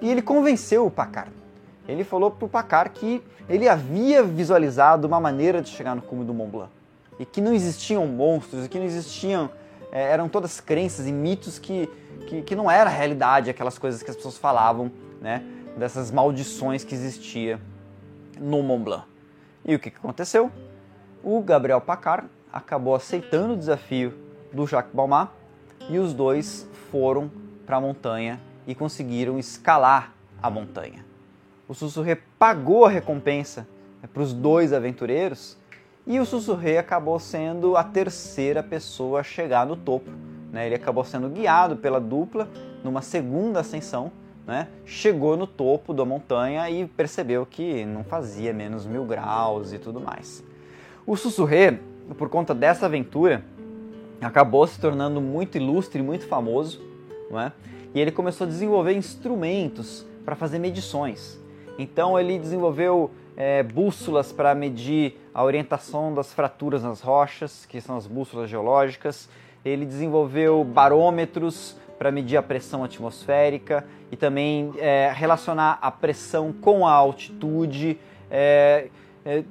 E 0.00 0.10
ele 0.10 0.22
convenceu 0.22 0.86
o 0.86 0.90
Pacar. 0.90 1.28
Ele 1.88 2.04
falou 2.04 2.30
para 2.30 2.46
o 2.46 2.48
Pacar 2.48 2.90
que 2.90 3.22
ele 3.48 3.68
havia 3.68 4.22
visualizado 4.22 5.06
uma 5.06 5.20
maneira 5.20 5.60
de 5.60 5.68
chegar 5.68 5.94
no 5.94 6.02
cume 6.02 6.24
do 6.24 6.32
Mont 6.32 6.50
Blanc 6.50 6.70
e 7.18 7.26
que 7.26 7.40
não 7.40 7.52
existiam 7.52 8.06
monstros, 8.06 8.64
e 8.64 8.68
que 8.68 8.78
não 8.78 8.86
existiam 8.86 9.50
é, 9.92 10.10
eram 10.10 10.28
todas 10.28 10.60
crenças 10.60 11.06
e 11.06 11.12
mitos 11.12 11.58
que, 11.58 11.86
que, 12.26 12.42
que, 12.42 12.56
não 12.56 12.70
era 12.70 12.88
realidade, 12.88 13.50
aquelas 13.50 13.76
coisas 13.76 14.02
que 14.02 14.10
as 14.10 14.16
pessoas 14.16 14.38
falavam, 14.38 14.90
né, 15.20 15.42
dessas 15.76 16.10
maldições 16.10 16.84
que 16.84 16.94
existia 16.94 17.60
no 18.38 18.62
Mont 18.62 18.84
Blanc. 18.84 19.04
E 19.64 19.74
o 19.74 19.78
que, 19.78 19.90
que 19.90 19.98
aconteceu? 19.98 20.50
O 21.22 21.42
Gabriel 21.42 21.80
Pacar 21.80 22.24
acabou 22.52 22.94
aceitando 22.94 23.52
o 23.52 23.56
desafio 23.56 24.14
do 24.52 24.66
Jacques 24.66 24.94
Balmat 24.94 25.28
e 25.90 25.98
os 25.98 26.14
dois 26.14 26.68
foram 26.90 27.30
para 27.66 27.76
a 27.76 27.80
montanha 27.80 28.40
e 28.66 28.74
conseguiram 28.74 29.38
escalar 29.38 30.14
a 30.40 30.48
montanha. 30.48 31.04
O 31.68 31.74
Sussurré 31.74 32.16
pagou 32.38 32.84
a 32.84 32.88
recompensa 32.88 33.66
né, 34.00 34.08
para 34.12 34.22
os 34.22 34.32
dois 34.32 34.72
aventureiros 34.72 35.58
e 36.06 36.20
o 36.20 36.24
Sussurré 36.24 36.78
acabou 36.78 37.18
sendo 37.18 37.76
a 37.76 37.82
terceira 37.82 38.62
pessoa 38.62 39.20
a 39.20 39.22
chegar 39.24 39.66
no 39.66 39.76
topo. 39.76 40.10
Né? 40.52 40.66
Ele 40.66 40.76
acabou 40.76 41.04
sendo 41.04 41.28
guiado 41.28 41.76
pela 41.76 42.00
dupla 42.00 42.48
numa 42.84 43.02
segunda 43.02 43.60
ascensão, 43.60 44.12
né? 44.46 44.68
chegou 44.84 45.36
no 45.36 45.46
topo 45.46 45.92
da 45.92 46.04
montanha 46.04 46.70
e 46.70 46.86
percebeu 46.86 47.44
que 47.44 47.84
não 47.84 48.04
fazia 48.04 48.52
menos 48.52 48.86
mil 48.86 49.04
graus 49.04 49.72
e 49.72 49.78
tudo 49.78 50.00
mais. 50.00 50.42
O 51.04 51.16
Sussurré, 51.16 51.80
por 52.16 52.28
conta 52.28 52.54
dessa 52.54 52.86
aventura, 52.86 53.44
acabou 54.24 54.66
se 54.66 54.78
tornando 54.78 55.20
muito 55.20 55.56
ilustre, 55.56 56.02
muito 56.02 56.26
famoso, 56.26 56.80
né? 57.30 57.52
e 57.94 58.00
ele 58.00 58.10
começou 58.10 58.46
a 58.46 58.50
desenvolver 58.50 58.92
instrumentos 58.92 60.06
para 60.24 60.36
fazer 60.36 60.58
medições. 60.58 61.38
Então 61.78 62.18
ele 62.18 62.38
desenvolveu 62.38 63.10
é, 63.36 63.62
bússolas 63.62 64.32
para 64.32 64.54
medir 64.54 65.18
a 65.32 65.42
orientação 65.42 66.12
das 66.12 66.32
fraturas 66.32 66.82
nas 66.82 67.00
rochas, 67.00 67.64
que 67.64 67.80
são 67.80 67.96
as 67.96 68.06
bússolas 68.06 68.50
geológicas. 68.50 69.28
Ele 69.64 69.86
desenvolveu 69.86 70.62
barômetros 70.62 71.76
para 71.98 72.10
medir 72.10 72.36
a 72.36 72.42
pressão 72.42 72.84
atmosférica 72.84 73.86
e 74.10 74.16
também 74.16 74.72
é, 74.78 75.12
relacionar 75.14 75.78
a 75.80 75.90
pressão 75.90 76.52
com 76.52 76.86
a 76.86 76.92
altitude. 76.92 77.98
É, 78.30 78.88
é 78.88 78.90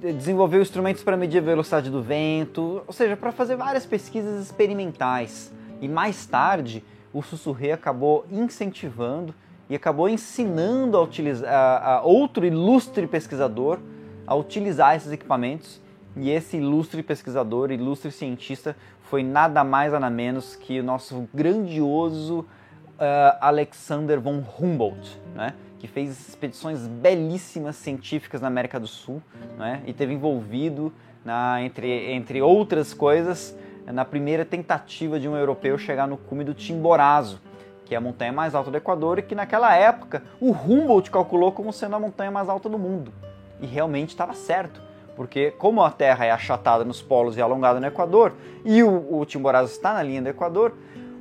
desenvolveu 0.02 0.62
instrumentos 0.62 1.04
para 1.04 1.16
medir 1.16 1.40
a 1.40 1.42
velocidade 1.42 1.90
do 1.90 2.02
vento, 2.02 2.82
ou 2.88 2.94
seja, 2.94 3.16
para 3.16 3.32
fazer 3.32 3.56
várias 3.56 3.86
pesquisas 3.86 4.44
experimentais. 4.44 5.52
E 5.80 5.88
mais 5.88 6.26
tarde, 6.26 6.84
o 7.14 7.22
Sussurré 7.22 7.72
acabou 7.72 8.26
incentivando 8.32 9.34
e 9.70 9.76
acabou 9.76 10.10
ensinando 10.10 10.98
a, 10.98 11.02
utilizar, 11.02 11.54
a, 11.54 11.96
a 11.96 12.02
outro 12.02 12.46
ilustre 12.46 13.06
pesquisador 13.06 13.80
a 14.26 14.36
utilizar 14.36 14.96
esses 14.96 15.12
equipamentos. 15.12 15.80
E 16.18 16.32
esse 16.32 16.58
ilustre 16.58 17.04
pesquisador, 17.04 17.72
ilustre 17.72 18.12
cientista, 18.12 18.76
foi 19.04 19.24
nada 19.24 19.64
mais 19.64 19.94
nada 19.94 20.10
menos 20.10 20.56
que 20.56 20.80
o 20.80 20.84
nosso 20.84 21.30
grandioso 21.34 22.40
uh, 22.40 23.38
Alexander 23.40 24.20
von 24.20 24.44
Humboldt, 24.60 25.20
né? 25.36 25.54
Que 25.80 25.88
fez 25.88 26.28
expedições 26.28 26.86
belíssimas 26.86 27.78
científicas 27.78 28.42
na 28.42 28.48
América 28.48 28.80
do 28.80 28.88
Sul 28.88 29.22
né? 29.58 29.82
e 29.88 29.94
teve 29.94 30.14
envolvido, 30.14 30.94
na, 31.24 31.62
entre, 31.62 32.12
entre 32.12 32.42
outras 32.42 32.94
coisas, 32.94 33.58
na 33.86 34.06
primeira 34.06 34.46
tentativa 34.46 35.20
de 35.20 35.28
um 35.28 35.36
europeu 35.36 35.78
chegar 35.78 36.08
no 36.08 36.18
cume 36.18 36.44
do 36.44 36.54
Timborazo, 36.54 37.42
que 37.86 37.96
é 37.96 37.98
a 37.98 38.02
montanha 38.02 38.32
mais 38.32 38.54
alta 38.54 38.70
do 38.70 38.78
Equador 38.78 39.20
e 39.20 39.24
que 39.24 39.34
naquela 39.34 39.76
época 39.76 40.22
o 40.40 40.52
Humboldt 40.52 41.10
calculou 41.10 41.52
como 41.52 41.74
sendo 41.74 41.96
a 41.96 42.00
montanha 42.00 42.30
mais 42.30 42.50
alta 42.50 42.70
do 42.70 42.78
mundo. 42.78 43.12
E 43.60 43.66
realmente 43.66 44.10
estava 44.10 44.34
certo, 44.34 44.82
porque 45.16 45.52
como 45.52 45.82
a 45.82 45.90
Terra 45.90 46.26
é 46.26 46.32
achatada 46.32 46.86
nos 46.86 47.02
polos 47.02 47.36
e 47.36 47.42
alongada 47.42 47.80
no 47.80 47.88
Equador, 47.88 48.34
e 48.64 48.84
o, 48.84 49.20
o 49.20 49.26
Chimborazo 49.28 49.72
está 49.72 49.94
na 49.94 50.04
linha 50.04 50.22
do 50.22 50.30
Equador, 50.30 50.74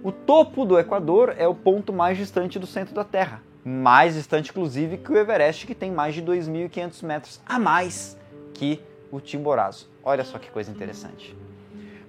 o 0.02 0.12
topo 0.12 0.64
do 0.64 0.78
Equador 0.78 1.34
é 1.38 1.48
o 1.48 1.54
ponto 1.54 1.92
mais 1.92 2.18
distante 2.18 2.58
do 2.58 2.66
centro 2.66 2.94
da 2.94 3.02
Terra. 3.02 3.42
Mais 3.70 4.14
distante, 4.14 4.48
inclusive, 4.48 4.96
que 4.96 5.12
o 5.12 5.16
Everest, 5.18 5.66
que 5.66 5.74
tem 5.74 5.90
mais 5.90 6.14
de 6.14 6.22
2.500 6.22 7.02
metros 7.02 7.40
a 7.44 7.58
mais 7.58 8.16
que 8.54 8.82
o 9.12 9.20
Chimborazo. 9.22 9.90
Olha 10.02 10.24
só 10.24 10.38
que 10.38 10.50
coisa 10.50 10.70
interessante. 10.70 11.36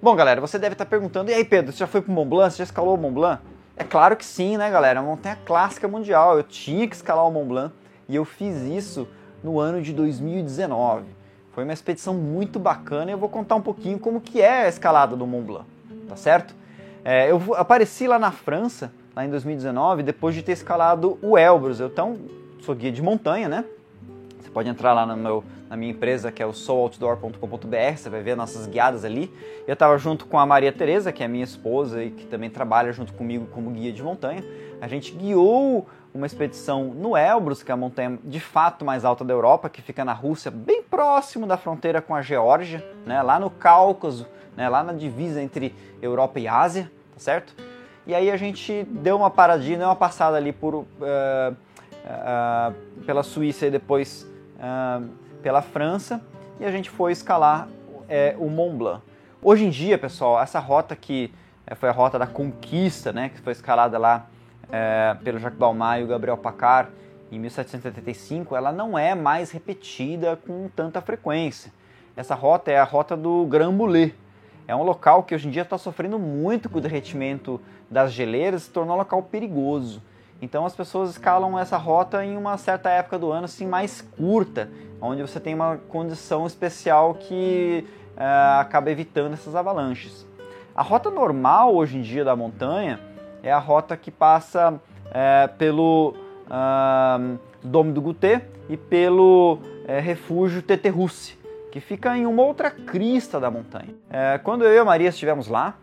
Bom, 0.00 0.16
galera, 0.16 0.40
você 0.40 0.58
deve 0.58 0.72
estar 0.72 0.86
perguntando, 0.86 1.30
e 1.30 1.34
aí, 1.34 1.44
Pedro, 1.44 1.70
você 1.70 1.78
já 1.78 1.86
foi 1.86 2.00
para 2.00 2.10
o 2.10 2.14
Mont 2.14 2.30
Blanc? 2.30 2.50
Você 2.50 2.58
já 2.58 2.64
escalou 2.64 2.94
o 2.94 2.98
Mont 2.98 3.12
Blanc? 3.12 3.42
É 3.76 3.84
claro 3.84 4.16
que 4.16 4.24
sim, 4.24 4.56
né, 4.56 4.70
galera? 4.70 5.00
É 5.00 5.02
uma 5.02 5.10
montanha 5.10 5.36
clássica 5.44 5.86
mundial. 5.86 6.38
Eu 6.38 6.42
tinha 6.42 6.88
que 6.88 6.96
escalar 6.96 7.28
o 7.28 7.30
Mont 7.30 7.46
Blanc 7.46 7.74
e 8.08 8.16
eu 8.16 8.24
fiz 8.24 8.56
isso 8.62 9.06
no 9.44 9.60
ano 9.60 9.82
de 9.82 9.92
2019. 9.92 11.04
Foi 11.52 11.64
uma 11.64 11.74
expedição 11.74 12.14
muito 12.14 12.58
bacana 12.58 13.10
e 13.10 13.12
eu 13.14 13.18
vou 13.18 13.28
contar 13.28 13.56
um 13.56 13.60
pouquinho 13.60 13.98
como 13.98 14.18
que 14.18 14.40
é 14.40 14.62
a 14.62 14.68
escalada 14.68 15.14
do 15.14 15.26
Mont 15.26 15.44
Blanc, 15.44 15.66
tá 16.08 16.16
certo? 16.16 16.54
É, 17.04 17.30
eu 17.30 17.54
apareci 17.54 18.06
lá 18.06 18.18
na 18.18 18.32
França, 18.32 18.92
lá 19.14 19.24
em 19.24 19.30
2019, 19.30 20.02
depois 20.02 20.34
de 20.34 20.42
ter 20.42 20.52
escalado 20.52 21.18
o 21.22 21.36
Elbrus. 21.36 21.80
Eu 21.80 21.88
então 21.88 22.18
sou 22.60 22.74
guia 22.74 22.92
de 22.92 23.02
montanha, 23.02 23.48
né? 23.48 23.64
Você 24.40 24.50
pode 24.50 24.68
entrar 24.68 24.92
lá 24.92 25.06
no 25.06 25.16
meu, 25.16 25.44
na 25.68 25.76
minha 25.76 25.92
empresa, 25.92 26.32
que 26.32 26.42
é 26.42 26.46
o 26.46 26.52
souloutdoor.com.br, 26.52 27.96
você 27.96 28.08
vai 28.08 28.22
ver 28.22 28.36
nossas 28.36 28.66
guiadas 28.66 29.04
ali. 29.04 29.32
Eu 29.66 29.74
estava 29.74 29.96
junto 29.98 30.26
com 30.26 30.38
a 30.38 30.46
Maria 30.46 30.72
Tereza, 30.72 31.12
que 31.12 31.22
é 31.22 31.28
minha 31.28 31.44
esposa 31.44 32.02
e 32.02 32.10
que 32.10 32.26
também 32.26 32.50
trabalha 32.50 32.92
junto 32.92 33.12
comigo 33.12 33.46
como 33.52 33.70
guia 33.70 33.92
de 33.92 34.02
montanha. 34.02 34.44
A 34.80 34.88
gente 34.88 35.12
guiou 35.12 35.86
uma 36.12 36.26
expedição 36.26 36.86
no 36.86 37.16
Elbrus, 37.16 37.62
que 37.62 37.70
é 37.70 37.74
a 37.74 37.76
montanha 37.76 38.18
de 38.24 38.40
fato 38.40 38.84
mais 38.84 39.04
alta 39.04 39.24
da 39.24 39.32
Europa, 39.32 39.68
que 39.68 39.80
fica 39.80 40.04
na 40.04 40.12
Rússia, 40.12 40.50
bem 40.50 40.82
próximo 40.82 41.46
da 41.46 41.56
fronteira 41.56 42.02
com 42.02 42.14
a 42.14 42.22
Geórgia, 42.22 42.84
né, 43.06 43.22
lá 43.22 43.38
no 43.38 43.48
Cáucaso, 43.48 44.26
né, 44.56 44.68
lá 44.68 44.82
na 44.82 44.92
divisa 44.92 45.40
entre 45.40 45.72
Europa 46.02 46.40
e 46.40 46.48
Ásia, 46.48 46.90
tá 47.12 47.20
certo? 47.20 47.69
E 48.06 48.14
aí 48.14 48.30
a 48.30 48.36
gente 48.36 48.84
deu 48.84 49.16
uma 49.16 49.30
paradinha, 49.30 49.78
uma 49.86 49.96
passada 49.96 50.36
ali 50.36 50.52
por, 50.52 50.74
uh, 50.74 50.84
uh, 51.00 52.74
pela 53.04 53.22
Suíça 53.22 53.66
e 53.66 53.70
depois 53.70 54.26
uh, 54.56 55.06
pela 55.42 55.62
França 55.62 56.20
e 56.58 56.64
a 56.64 56.70
gente 56.70 56.90
foi 56.90 57.12
escalar 57.12 57.68
o 58.38 58.50
Mont 58.50 58.76
Blanc. 58.76 59.02
Hoje 59.40 59.64
em 59.64 59.70
dia, 59.70 59.96
pessoal, 59.96 60.42
essa 60.42 60.58
rota 60.58 60.96
que 60.96 61.32
foi 61.76 61.88
a 61.88 61.92
rota 61.92 62.18
da 62.18 62.26
conquista, 62.26 63.12
né, 63.12 63.28
que 63.28 63.40
foi 63.40 63.52
escalada 63.52 63.96
lá 63.96 64.26
pelo 65.22 65.38
Jacques 65.38 65.58
Balmat 65.58 66.00
e 66.00 66.04
o 66.04 66.08
Gabriel 66.08 66.36
Pacar 66.36 66.90
em 67.30 67.38
1775, 67.38 68.56
ela 68.56 68.72
não 68.72 68.98
é 68.98 69.14
mais 69.14 69.52
repetida 69.52 70.36
com 70.44 70.68
tanta 70.74 71.00
frequência. 71.00 71.72
Essa 72.16 72.34
rota 72.34 72.70
é 72.70 72.78
a 72.78 72.84
rota 72.84 73.16
do 73.16 73.46
Grand 73.46 73.72
Boulet. 73.72 74.14
É 74.70 74.76
um 74.76 74.84
local 74.84 75.24
que 75.24 75.34
hoje 75.34 75.48
em 75.48 75.50
dia 75.50 75.62
está 75.62 75.76
sofrendo 75.76 76.16
muito 76.16 76.70
com 76.70 76.78
o 76.78 76.80
derretimento 76.80 77.60
das 77.90 78.12
geleiras, 78.12 78.62
se 78.62 78.70
tornou 78.70 78.94
um 78.94 78.98
local 78.98 79.20
perigoso. 79.20 80.00
Então 80.40 80.64
as 80.64 80.76
pessoas 80.76 81.10
escalam 81.10 81.58
essa 81.58 81.76
rota 81.76 82.24
em 82.24 82.36
uma 82.36 82.56
certa 82.56 82.88
época 82.88 83.18
do 83.18 83.32
ano 83.32 83.46
assim 83.46 83.66
mais 83.66 84.00
curta, 84.00 84.70
onde 85.00 85.22
você 85.22 85.40
tem 85.40 85.56
uma 85.56 85.76
condição 85.88 86.46
especial 86.46 87.14
que 87.14 87.84
uh, 88.16 88.60
acaba 88.60 88.92
evitando 88.92 89.32
essas 89.32 89.56
avalanches. 89.56 90.24
A 90.72 90.84
rota 90.84 91.10
normal 91.10 91.74
hoje 91.74 91.98
em 91.98 92.02
dia 92.02 92.24
da 92.24 92.36
montanha 92.36 93.00
é 93.42 93.50
a 93.50 93.58
rota 93.58 93.96
que 93.96 94.12
passa 94.12 94.72
uh, 94.74 95.56
pelo 95.58 96.14
uh, 96.46 97.36
Dome 97.60 97.90
do 97.90 98.00
Guté 98.00 98.46
e 98.68 98.76
pelo 98.76 99.58
refúgio 100.00 100.62
Teterrusse, 100.62 101.36
que 101.70 101.80
fica 101.80 102.16
em 102.16 102.26
uma 102.26 102.42
outra 102.42 102.70
crista 102.70 103.38
da 103.38 103.50
montanha. 103.50 103.94
quando 104.42 104.64
eu 104.64 104.72
e 104.72 104.78
a 104.78 104.84
Maria 104.84 105.08
estivemos 105.08 105.48
lá, 105.48 105.78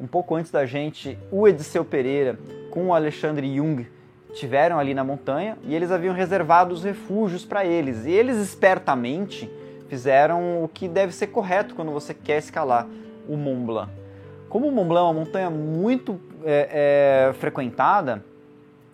um 0.00 0.06
pouco 0.06 0.34
antes 0.34 0.50
da 0.50 0.64
gente, 0.64 1.18
o 1.30 1.46
Ediceu 1.46 1.84
Pereira 1.84 2.38
com 2.70 2.88
o 2.88 2.94
Alexandre 2.94 3.54
Jung 3.56 3.86
tiveram 4.32 4.78
ali 4.78 4.94
na 4.94 5.02
montanha 5.02 5.56
e 5.64 5.74
eles 5.74 5.90
haviam 5.90 6.14
reservado 6.14 6.74
os 6.74 6.84
refúgios 6.84 7.44
para 7.44 7.64
eles. 7.64 8.04
E 8.04 8.10
eles 8.10 8.36
espertamente 8.36 9.50
fizeram 9.88 10.62
o 10.62 10.68
que 10.68 10.86
deve 10.86 11.12
ser 11.12 11.28
correto 11.28 11.74
quando 11.74 11.90
você 11.90 12.12
quer 12.12 12.38
escalar 12.38 12.86
o 13.28 13.36
Mont 13.36 13.64
Blanc. 13.64 13.90
Como 14.48 14.68
o 14.68 14.72
Mont 14.72 14.88
Blanc 14.88 15.06
é 15.06 15.10
uma 15.10 15.20
montanha 15.20 15.50
muito 15.50 16.20
é, 16.44 17.28
é, 17.30 17.32
frequentada, 17.34 18.24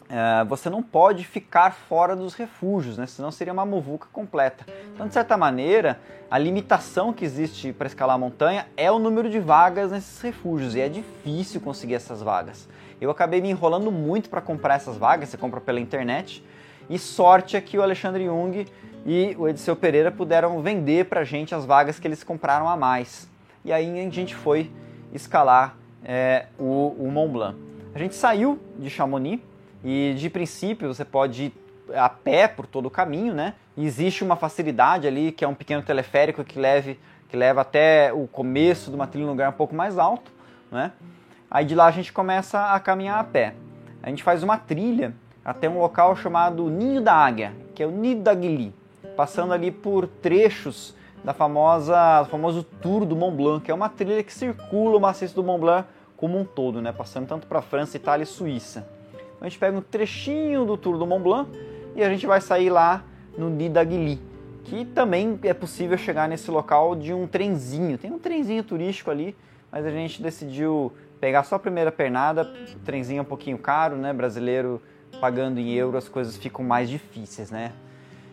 é, 0.08 0.44
você 0.44 0.68
não 0.68 0.82
pode 0.82 1.24
ficar 1.24 1.72
fora 1.72 2.14
dos 2.14 2.34
refúgios, 2.34 2.98
né? 2.98 3.06
senão 3.06 3.30
seria 3.30 3.52
uma 3.52 3.64
muvuca 3.64 4.06
completa. 4.12 4.64
Então, 4.94 5.06
de 5.06 5.14
certa 5.14 5.36
maneira, 5.36 6.00
a 6.30 6.38
limitação 6.38 7.12
que 7.12 7.24
existe 7.24 7.72
para 7.72 7.86
escalar 7.86 8.16
a 8.16 8.18
montanha 8.18 8.66
é 8.76 8.90
o 8.90 8.98
número 8.98 9.30
de 9.30 9.40
vagas 9.40 9.90
nesses 9.90 10.20
refúgios, 10.20 10.74
e 10.74 10.80
é 10.80 10.88
difícil 10.88 11.60
conseguir 11.60 11.94
essas 11.94 12.20
vagas. 12.22 12.68
Eu 13.00 13.10
acabei 13.10 13.40
me 13.40 13.50
enrolando 13.50 13.90
muito 13.90 14.28
para 14.28 14.40
comprar 14.40 14.74
essas 14.74 14.96
vagas, 14.96 15.28
você 15.28 15.36
compra 15.36 15.60
pela 15.60 15.80
internet, 15.80 16.44
e 16.88 16.98
sorte 16.98 17.56
é 17.56 17.60
que 17.60 17.78
o 17.78 17.82
Alexandre 17.82 18.24
Jung 18.24 18.66
e 19.06 19.34
o 19.38 19.48
Ediceu 19.48 19.74
Pereira 19.74 20.10
puderam 20.10 20.60
vender 20.60 21.06
para 21.06 21.20
a 21.20 21.24
gente 21.24 21.54
as 21.54 21.64
vagas 21.64 21.98
que 21.98 22.06
eles 22.06 22.22
compraram 22.22 22.68
a 22.68 22.76
mais. 22.76 23.28
E 23.64 23.72
aí 23.72 24.06
a 24.06 24.10
gente 24.10 24.34
foi 24.34 24.70
escalar 25.12 25.76
é, 26.04 26.46
o, 26.58 26.94
o 26.98 27.10
Mont 27.10 27.32
Blanc. 27.32 27.58
A 27.94 27.98
gente 27.98 28.14
saiu 28.14 28.58
de 28.78 28.90
Chamonix, 28.90 29.40
e 29.84 30.14
de 30.16 30.30
princípio 30.30 30.92
você 30.92 31.04
pode 31.04 31.44
ir 31.44 31.52
a 31.94 32.08
pé 32.08 32.48
por 32.48 32.66
todo 32.66 32.86
o 32.86 32.90
caminho, 32.90 33.34
né? 33.34 33.54
E 33.76 33.84
existe 33.84 34.24
uma 34.24 34.36
facilidade 34.36 35.06
ali 35.06 35.30
que 35.30 35.44
é 35.44 35.48
um 35.48 35.54
pequeno 35.54 35.82
teleférico 35.82 36.42
que 36.42 36.58
leve 36.58 36.98
que 37.28 37.36
leva 37.36 37.62
até 37.62 38.12
o 38.12 38.26
começo 38.26 38.90
de 38.90 38.96
uma 38.96 39.06
trilha 39.06 39.26
num 39.26 39.32
lugar 39.32 39.50
um 39.50 39.54
pouco 39.54 39.74
mais 39.74 39.98
alto, 39.98 40.30
né? 40.70 40.92
Aí 41.50 41.64
de 41.64 41.74
lá 41.74 41.86
a 41.86 41.90
gente 41.90 42.12
começa 42.12 42.72
a 42.72 42.80
caminhar 42.80 43.18
a 43.18 43.24
pé. 43.24 43.54
A 44.02 44.08
gente 44.08 44.22
faz 44.22 44.42
uma 44.42 44.56
trilha 44.56 45.14
até 45.44 45.68
um 45.68 45.78
local 45.78 46.16
chamado 46.16 46.70
Ninho 46.70 47.02
da 47.02 47.12
Águia, 47.12 47.52
que 47.74 47.82
é 47.82 47.86
o 47.86 47.90
Nido 47.90 48.22
da 48.22 48.34
Guili, 48.34 48.72
passando 49.16 49.52
ali 49.52 49.70
por 49.70 50.06
trechos 50.06 50.94
da 51.22 51.32
famosa, 51.32 52.22
do 52.22 52.28
famoso 52.28 52.62
Tour 52.62 53.04
do 53.04 53.16
Mont 53.16 53.36
Blanc, 53.36 53.64
que 53.64 53.70
é 53.70 53.74
uma 53.74 53.88
trilha 53.88 54.22
que 54.22 54.32
circula 54.32 54.96
o 54.96 55.00
maciço 55.00 55.34
do 55.34 55.42
Mont 55.42 55.60
Blanc 55.60 55.88
como 56.16 56.38
um 56.38 56.44
todo, 56.44 56.80
né? 56.80 56.92
Passando 56.92 57.26
tanto 57.26 57.46
para 57.46 57.60
França, 57.60 57.96
Itália 57.96 58.22
e 58.22 58.26
Suíça 58.26 58.93
a 59.44 59.48
gente 59.48 59.58
pega 59.58 59.76
um 59.76 59.82
trechinho 59.82 60.64
do 60.64 60.74
Tour 60.74 60.96
do 60.96 61.06
Mont 61.06 61.22
Blanc 61.22 61.50
e 61.94 62.02
a 62.02 62.08
gente 62.08 62.26
vai 62.26 62.40
sair 62.40 62.70
lá 62.70 63.04
no 63.36 63.50
Nidaguili, 63.50 64.18
que 64.64 64.86
também 64.86 65.38
é 65.42 65.52
possível 65.52 65.98
chegar 65.98 66.26
nesse 66.26 66.50
local 66.50 66.96
de 66.96 67.12
um 67.12 67.26
trenzinho. 67.26 67.98
Tem 67.98 68.10
um 68.10 68.18
trenzinho 68.18 68.64
turístico 68.64 69.10
ali, 69.10 69.36
mas 69.70 69.84
a 69.84 69.90
gente 69.90 70.22
decidiu 70.22 70.90
pegar 71.20 71.44
só 71.44 71.56
a 71.56 71.58
primeira 71.58 71.92
pernada, 71.92 72.50
o 72.74 72.78
trenzinho 72.86 73.18
é 73.18 73.20
um 73.20 73.26
pouquinho 73.26 73.58
caro, 73.58 73.96
né? 73.96 74.14
Brasileiro 74.14 74.80
pagando 75.20 75.60
em 75.60 75.72
euro 75.74 75.98
as 75.98 76.08
coisas 76.08 76.38
ficam 76.38 76.64
mais 76.64 76.88
difíceis, 76.88 77.50
né? 77.50 77.72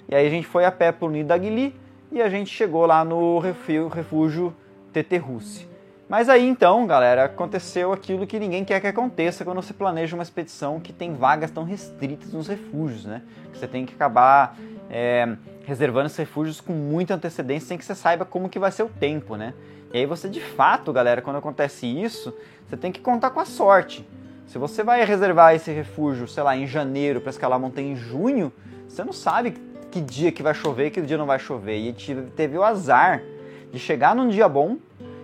E 0.07 0.15
aí 0.15 0.25
a 0.25 0.29
gente 0.29 0.47
foi 0.47 0.63
a 0.63 0.71
pé 0.71 0.93
pro 0.93 1.09
Nidaguili 1.09 1.75
e 2.09 2.21
a 2.21 2.29
gente 2.29 2.49
chegou 2.49 2.85
lá 2.85 3.03
no 3.03 3.37
refúgio 3.37 4.55
Teterrusse. 4.93 5.70
Mas 6.11 6.27
aí 6.27 6.45
então, 6.45 6.85
galera, 6.85 7.23
aconteceu 7.23 7.93
aquilo 7.93 8.27
que 8.27 8.37
ninguém 8.37 8.65
quer 8.65 8.81
que 8.81 8.87
aconteça 8.87 9.45
quando 9.45 9.61
você 9.61 9.73
planeja 9.73 10.13
uma 10.13 10.23
expedição 10.23 10.77
que 10.77 10.91
tem 10.91 11.13
vagas 11.13 11.51
tão 11.51 11.63
restritas 11.63 12.33
nos 12.33 12.49
refúgios, 12.49 13.05
né? 13.05 13.21
Você 13.53 13.65
tem 13.65 13.85
que 13.85 13.93
acabar 13.93 14.57
é, 14.89 15.37
reservando 15.63 16.07
esses 16.07 16.17
refúgios 16.17 16.59
com 16.59 16.73
muita 16.73 17.13
antecedência 17.13 17.69
sem 17.69 17.77
que 17.77 17.85
você 17.85 17.95
saiba 17.95 18.25
como 18.25 18.49
que 18.49 18.59
vai 18.59 18.73
ser 18.73 18.83
o 18.83 18.89
tempo, 18.89 19.37
né? 19.37 19.53
E 19.93 19.99
aí 19.99 20.05
você 20.05 20.27
de 20.27 20.41
fato, 20.41 20.91
galera, 20.91 21.21
quando 21.21 21.37
acontece 21.37 21.87
isso, 21.87 22.35
você 22.67 22.75
tem 22.75 22.91
que 22.91 22.99
contar 22.99 23.29
com 23.29 23.39
a 23.39 23.45
sorte. 23.45 24.05
Se 24.47 24.57
você 24.57 24.83
vai 24.83 25.05
reservar 25.05 25.55
esse 25.55 25.71
refúgio, 25.71 26.27
sei 26.27 26.43
lá, 26.43 26.57
em 26.57 26.67
janeiro 26.67 27.21
para 27.21 27.29
escalar 27.29 27.55
a 27.55 27.61
montanha 27.61 27.89
em 27.89 27.95
junho, 27.95 28.51
você 28.85 29.01
não 29.01 29.13
sabe 29.13 29.55
que 29.89 30.01
dia 30.01 30.29
que 30.29 30.43
vai 30.43 30.53
chover 30.53 30.87
e 30.87 30.91
que 30.91 30.99
dia 30.99 31.17
não 31.17 31.25
vai 31.25 31.39
chover. 31.39 31.77
E 31.77 31.93
teve 32.35 32.57
o 32.57 32.63
azar 32.63 33.23
de 33.71 33.79
chegar 33.79 34.13
num 34.13 34.27
dia 34.27 34.49
bom 34.49 34.75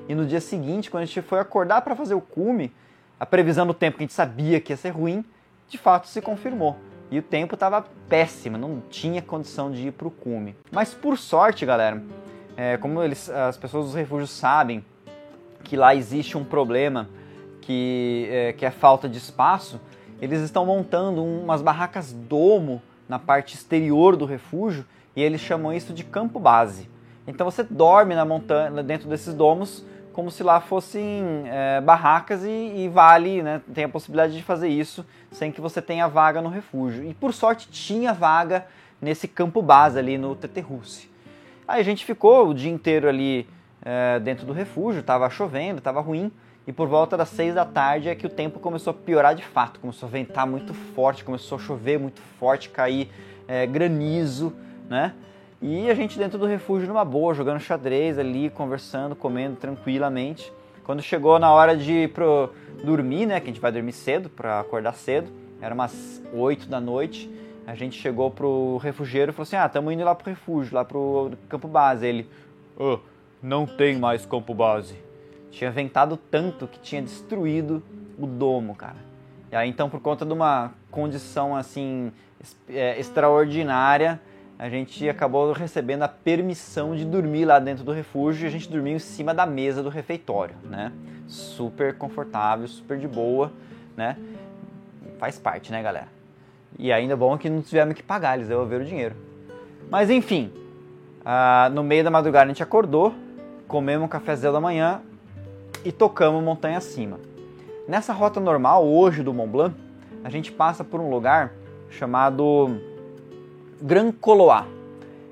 e 0.08 0.16
no 0.16 0.26
dia 0.26 0.40
seguinte, 0.40 0.90
quando 0.90 1.04
a 1.04 1.06
gente 1.06 1.22
foi 1.22 1.40
acordar 1.40 1.82
para 1.82 1.96
fazer 1.96 2.14
o 2.14 2.22
cume, 2.22 2.72
a 3.20 3.26
previsão 3.26 3.66
do 3.66 3.74
tempo 3.74 3.98
que 3.98 4.04
a 4.04 4.06
gente 4.06 4.14
sabia 4.14 4.60
que 4.60 4.72
ia 4.72 4.78
ser 4.78 4.90
ruim, 4.90 5.26
de 5.68 5.78
fato 5.78 6.08
se 6.08 6.22
confirmou. 6.22 6.78
E 7.10 7.20
o 7.20 7.22
tempo 7.22 7.56
estava 7.56 7.86
péssimo, 8.08 8.58
não 8.58 8.82
tinha 8.90 9.22
condição 9.22 9.72
de 9.72 9.88
ir 9.88 9.92
para 9.92 10.08
o 10.08 10.12
cume. 10.12 10.56
Mas 10.72 10.94
por 10.94 11.18
sorte, 11.18 11.66
galera, 11.66 12.04
é, 12.56 12.78
como 12.78 13.02
eles, 13.02 13.30
as 13.30 13.58
pessoas 13.58 13.86
dos 13.86 13.96
refúgios 13.96 14.30
sabem 14.30 14.84
que 15.64 15.76
lá 15.76 15.96
existe 15.96 16.38
um 16.38 16.44
problema 16.44 17.10
que 17.62 18.28
é, 18.32 18.54
que 18.54 18.66
é 18.66 18.72
falta 18.72 19.10
de 19.10 19.18
espaço, 19.18 19.80
eles 20.22 20.42
estão 20.42 20.66
montando 20.66 21.24
umas 21.24 21.62
barracas 21.62 22.14
domo 22.14 22.82
na 23.08 23.20
parte 23.20 23.56
exterior 23.56 24.16
do 24.16 24.26
refúgio 24.26 24.86
e 25.16 25.22
eles 25.22 25.42
chamam 25.42 25.74
isso 25.74 25.94
de 25.94 26.04
campo 26.04 26.40
base. 26.40 26.90
Então 27.28 27.50
você 27.50 27.64
dorme 27.64 28.16
na 28.16 28.24
montanha, 28.24 28.84
dentro 28.84 29.10
desses 29.10 29.34
domos 29.34 29.86
como 30.18 30.32
se 30.32 30.42
lá 30.42 30.60
fossem 30.60 31.44
é, 31.46 31.80
barracas 31.80 32.44
e, 32.44 32.50
e, 32.50 32.90
vale, 32.90 33.44
né, 33.44 33.62
tem 33.72 33.84
a 33.84 33.90
possibilidade 33.90 34.36
de 34.36 34.42
fazer 34.42 34.68
isso 34.68 35.06
sem 35.32 35.52
que 35.52 35.62
você 35.62 35.80
tenha 35.80 36.08
vaga 36.08 36.42
no 36.42 36.50
refúgio. 36.50 37.08
E 37.08 37.14
por 37.14 37.32
sorte 37.32 37.70
tinha 37.70 38.12
vaga 38.16 38.66
nesse 39.00 39.28
campo 39.28 39.62
base 39.62 40.00
ali 40.00 40.18
no 40.18 40.36
Teterrusse. 40.36 41.08
Aí 41.68 41.80
a 41.80 41.84
gente 41.84 42.04
ficou 42.04 42.48
o 42.48 42.54
dia 42.56 42.72
inteiro 42.72 43.08
ali 43.08 43.48
é, 43.86 44.20
dentro 44.20 44.44
do 44.44 44.54
refúgio, 44.54 45.02
estava 45.02 45.30
chovendo, 45.30 45.78
estava 45.78 46.02
ruim, 46.02 46.32
e 46.66 46.74
por 46.74 46.88
volta 46.88 47.16
das 47.16 47.30
seis 47.30 47.54
da 47.54 47.64
tarde 47.64 48.10
é 48.10 48.16
que 48.16 48.26
o 48.26 48.30
tempo 48.30 48.60
começou 48.60 48.90
a 48.90 48.94
piorar 48.96 49.36
de 49.36 49.46
fato, 49.46 49.80
começou 49.80 50.10
a 50.10 50.12
ventar 50.12 50.48
muito 50.48 50.74
forte, 50.74 51.24
começou 51.24 51.60
a 51.60 51.62
chover 51.62 52.00
muito 52.00 52.20
forte, 52.40 52.70
cair 52.70 53.12
é, 53.48 53.68
granizo, 53.68 54.52
né? 54.90 55.14
E 55.62 55.90
a 55.90 55.96
gente 55.96 56.20
dentro 56.20 56.38
do 56.38 56.46
refúgio 56.46 56.88
numa 56.88 57.04
boa, 57.04 57.34
jogando 57.34 57.60
xadrez 57.60 58.20
ali, 58.20 58.50
conversando, 58.50 59.16
comendo 59.16 59.56
tranquilamente. 59.56 60.54
Quando 60.84 61.02
chegou 61.02 61.40
na 61.40 61.52
hora 61.52 61.76
de 61.76 62.08
pro 62.10 62.52
dormir, 62.84 63.26
né, 63.26 63.40
que 63.40 63.46
a 63.46 63.54
gente 63.54 63.60
vai 63.62 63.72
dormir 63.72 63.92
cedo 63.92 64.30
para 64.30 64.60
acordar 64.60 64.94
cedo, 64.94 65.32
era 65.60 65.74
umas 65.74 66.22
8 66.32 66.70
da 66.70 66.80
noite, 66.80 67.30
a 67.66 67.74
gente 67.74 68.00
chegou 68.00 68.30
pro 68.30 68.78
refugieiro 68.78 69.32
e 69.32 69.34
falou 69.34 69.44
assim: 69.44 69.56
"Ah, 69.56 69.66
estamos 69.66 69.92
indo 69.92 70.04
lá 70.04 70.14
pro 70.14 70.30
refúgio, 70.30 70.76
lá 70.76 70.86
pro 70.86 71.32
campo 71.50 71.68
base". 71.68 72.06
Ele: 72.06 72.30
oh, 72.78 73.00
não 73.42 73.66
tem 73.66 73.98
mais 73.98 74.26
campo 74.28 74.54
base". 74.54 74.96
Tinha 75.50 75.72
ventado 75.72 76.18
tanto 76.18 76.68
que 76.68 76.80
tinha 76.80 77.02
destruído 77.02 77.82
o 78.18 78.28
domo, 78.28 78.76
cara. 78.76 78.98
E 79.52 79.56
aí 79.56 79.68
então 79.68 79.90
por 79.90 80.00
conta 80.00 80.24
de 80.24 80.32
uma 80.32 80.72
condição 80.92 81.56
assim 81.56 82.12
é, 82.70 83.00
extraordinária, 83.00 84.22
a 84.60 84.70
gente 84.70 85.08
acabou 85.08 85.52
recebendo 85.52 86.02
a 86.02 86.08
permissão 86.08 86.96
de 86.96 87.06
dormir 87.06 87.46
lá 87.46 87.60
dentro 87.60 87.84
do 87.84 87.92
refúgio 87.92 88.46
e 88.46 88.48
a 88.48 88.50
gente 88.50 88.70
dormiu 88.70 88.96
em 88.96 89.00
cima 89.00 89.34
da 89.34 89.46
mesa 89.46 89.84
do 89.84 89.90
refeitório, 89.90 90.56
né? 90.64 90.92
Super 91.28 91.96
confortável, 91.96 92.68
super 92.68 92.98
de 92.98 93.08
boa, 93.08 93.52
né? 93.96 94.18
Faz 95.20 95.38
parte, 95.38 95.72
né, 95.72 95.84
galera? 95.84 96.08
E 96.78 96.92
ainda 96.92 97.16
bom 97.16 97.38
que 97.38 97.50
não 97.50 97.62
tivemos 97.62 97.94
que 97.94 98.02
pagar, 98.02 98.36
eles 98.36 98.48
devolveram 98.48 98.84
o 98.84 98.88
dinheiro. 98.88 99.16
Mas 99.92 100.10
enfim, 100.10 100.52
uh, 101.22 101.70
no 101.72 101.84
meio 101.84 102.04
da 102.04 102.10
madrugada 102.10 102.46
a 102.46 102.48
gente 102.48 102.64
acordou, 102.64 103.14
comemos 103.68 104.06
um 104.06 104.10
cafezão 104.10 104.52
da 104.52 104.60
manhã 104.60 105.02
e 105.86 105.92
tocamos 105.92 106.44
montanha 106.44 106.80
acima. 106.80 107.20
Nessa 107.88 108.12
rota 108.12 108.40
normal, 108.40 108.88
hoje 108.88 109.22
do 109.22 109.34
Mont 109.34 109.52
Blanc, 109.52 109.76
a 110.24 110.30
gente 110.30 110.52
passa 110.52 110.84
por 110.84 111.00
um 111.00 111.10
lugar 111.10 111.54
chamado 111.90 112.97
Gran 113.82 114.12
Coloá. 114.12 114.66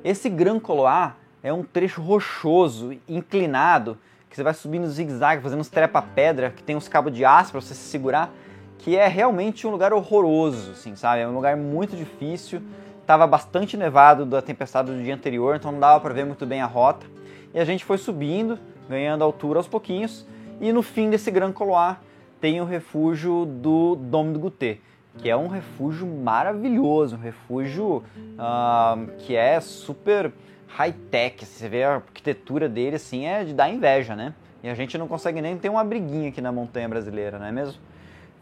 Esse 0.04 0.30
Gran 0.30 0.60
Coloá 0.60 1.16
é 1.42 1.52
um 1.52 1.64
trecho 1.64 2.02
rochoso, 2.02 2.96
inclinado, 3.10 3.98
que 4.30 4.36
você 4.36 4.44
vai 4.44 4.54
subindo 4.54 4.88
zigue-zague, 4.88 5.42
fazendo 5.42 5.62
uns 5.62 5.70
trepa-pedra, 5.70 6.52
que 6.52 6.62
tem 6.62 6.76
uns 6.76 6.88
cabos 6.88 7.12
de 7.12 7.26
aço 7.26 7.52
para 7.52 7.62
você 7.62 7.74
se 7.74 7.90
segurar, 7.90 8.32
que 8.78 8.96
é 8.96 9.08
realmente 9.08 9.66
um 9.66 9.72
lugar 9.72 9.94
horroroso, 9.94 10.72
assim, 10.72 10.96
sabe? 10.96 11.22
É 11.22 11.28
um 11.28 11.34
lugar 11.34 11.58
muito 11.58 11.96
difícil. 11.96 12.62
Tava 13.08 13.26
bastante 13.26 13.76
nevado 13.76 14.26
da 14.26 14.42
tempestade 14.42 14.92
do 14.92 15.04
dia 15.04 15.16
anterior, 15.16 15.56
então 15.56 15.72
não 15.72 15.80
dava 15.80 16.00
para 16.00 16.14
ver 16.14 16.26
muito 16.26 16.46
bem 16.46 16.62
a 16.62 16.68
rota. 16.68 17.06
E 17.52 17.60
a 17.60 17.66
gente 17.66 17.84
foi 17.84 17.98
subindo, 17.98 18.60
ganhando 18.88 19.24
altura 19.24 19.58
aos 19.58 19.68
pouquinhos, 19.68 20.26
e 20.62 20.72
no 20.72 20.84
fim 20.84 21.10
desse 21.10 21.32
Gran 21.32 21.52
Coloá 21.52 21.98
tem 22.40 22.62
o 22.62 22.66
refúgio 22.66 23.46
do 23.46 23.96
Dom 23.96 24.32
do 24.32 24.40
Guté 24.40 24.78
que 25.18 25.30
é 25.30 25.36
um 25.36 25.48
refúgio 25.48 26.06
maravilhoso, 26.06 27.16
um 27.16 27.20
refúgio 27.20 28.04
uh, 28.18 29.12
que 29.20 29.36
é 29.36 29.60
super 29.60 30.32
high-tech. 30.68 31.44
Assim, 31.44 31.54
você 31.54 31.70
vê 31.70 31.84
a 31.84 31.96
arquitetura 31.96 32.68
dele 32.68 32.98
assim, 32.98 33.26
é 33.26 33.44
de 33.44 33.54
dar 33.54 33.70
inveja, 33.70 34.16
né? 34.16 34.34
E 34.64 34.70
a 34.70 34.74
gente 34.74 34.98
não 34.98 35.08
consegue 35.08 35.42
nem 35.42 35.58
ter 35.58 35.70
uma 35.70 35.84
briguinha 35.84 36.30
aqui 36.30 36.42
na 36.42 36.52
montanha 36.52 36.90
brasileira, 36.90 37.38
não 37.38 37.46
é 37.46 37.52
mesmo? 37.52 37.80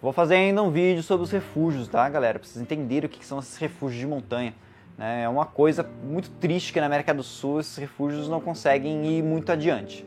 Vou 0.02 0.12
fazer 0.12 0.36
ainda 0.36 0.62
um 0.62 0.70
vídeo 0.70 1.02
sobre 1.04 1.24
os 1.24 1.32
refúgios, 1.32 1.88
tá, 1.88 2.08
galera? 2.10 2.40
Pra 2.40 2.48
vocês 2.48 2.62
entenderem 2.62 3.08
o 3.08 3.10
que 3.10 3.26
são 3.26 3.40
esses 3.40 3.58
refúgios 3.58 4.00
de 4.00 4.08
montanha. 4.08 4.54
Né? 4.98 5.24
É 5.24 5.30
uma 5.30 5.46
coisa 5.46 5.88
muito 6.04 6.30
triste 6.30 6.74
que 6.74 6.80
na 6.80 6.88
América 6.88 7.14
do 7.14 7.24
Sul 7.24 7.60
esses 7.60 7.78
refúgios 7.78 8.28
não 8.28 8.42
conseguem 8.42 9.06
ir 9.06 9.24
muito 9.24 9.52
adiante. 9.52 10.06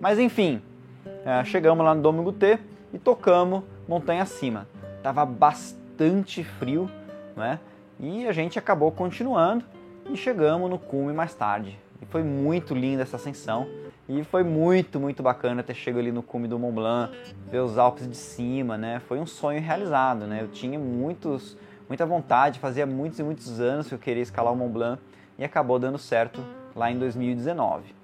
Mas 0.00 0.18
enfim, 0.18 0.62
é, 1.24 1.44
chegamos 1.44 1.84
lá 1.84 1.94
no 1.94 2.02
Domingo 2.02 2.32
T 2.32 2.58
e 2.92 2.98
tocamos 2.98 3.62
montanha 3.88 4.22
acima. 4.22 4.68
Tava 5.02 5.24
bastante 5.26 5.81
bastante 5.92 6.42
frio, 6.42 6.90
né? 7.36 7.58
E 8.00 8.26
a 8.26 8.32
gente 8.32 8.58
acabou 8.58 8.90
continuando 8.90 9.64
e 10.10 10.16
chegamos 10.16 10.68
no 10.68 10.78
cume 10.78 11.12
mais 11.12 11.34
tarde. 11.34 11.78
E 12.00 12.06
Foi 12.06 12.22
muito 12.22 12.74
linda 12.74 13.02
essa 13.02 13.16
ascensão. 13.16 13.66
E 14.08 14.24
foi 14.24 14.42
muito, 14.42 14.98
muito 14.98 15.22
bacana 15.22 15.62
ter 15.62 15.74
chegado 15.74 16.00
ali 16.00 16.10
no 16.10 16.22
cume 16.22 16.48
do 16.48 16.58
Mont 16.58 16.74
Blanc, 16.74 17.16
ver 17.48 17.60
os 17.60 17.78
Alpes 17.78 18.08
de 18.08 18.16
cima, 18.16 18.76
né? 18.76 19.00
Foi 19.06 19.20
um 19.20 19.26
sonho 19.26 19.60
realizado, 19.60 20.26
né? 20.26 20.40
Eu 20.42 20.48
tinha 20.48 20.78
muitos, 20.78 21.56
muita 21.88 22.04
vontade, 22.04 22.58
fazia 22.58 22.84
muitos 22.84 23.20
e 23.20 23.22
muitos 23.22 23.60
anos 23.60 23.86
que 23.86 23.94
eu 23.94 23.98
queria 23.98 24.22
escalar 24.22 24.52
o 24.52 24.56
Mont 24.56 24.72
Blanc 24.72 25.00
e 25.38 25.44
acabou 25.44 25.78
dando 25.78 25.98
certo 25.98 26.44
lá 26.74 26.90
em 26.90 26.98
2019. 26.98 27.94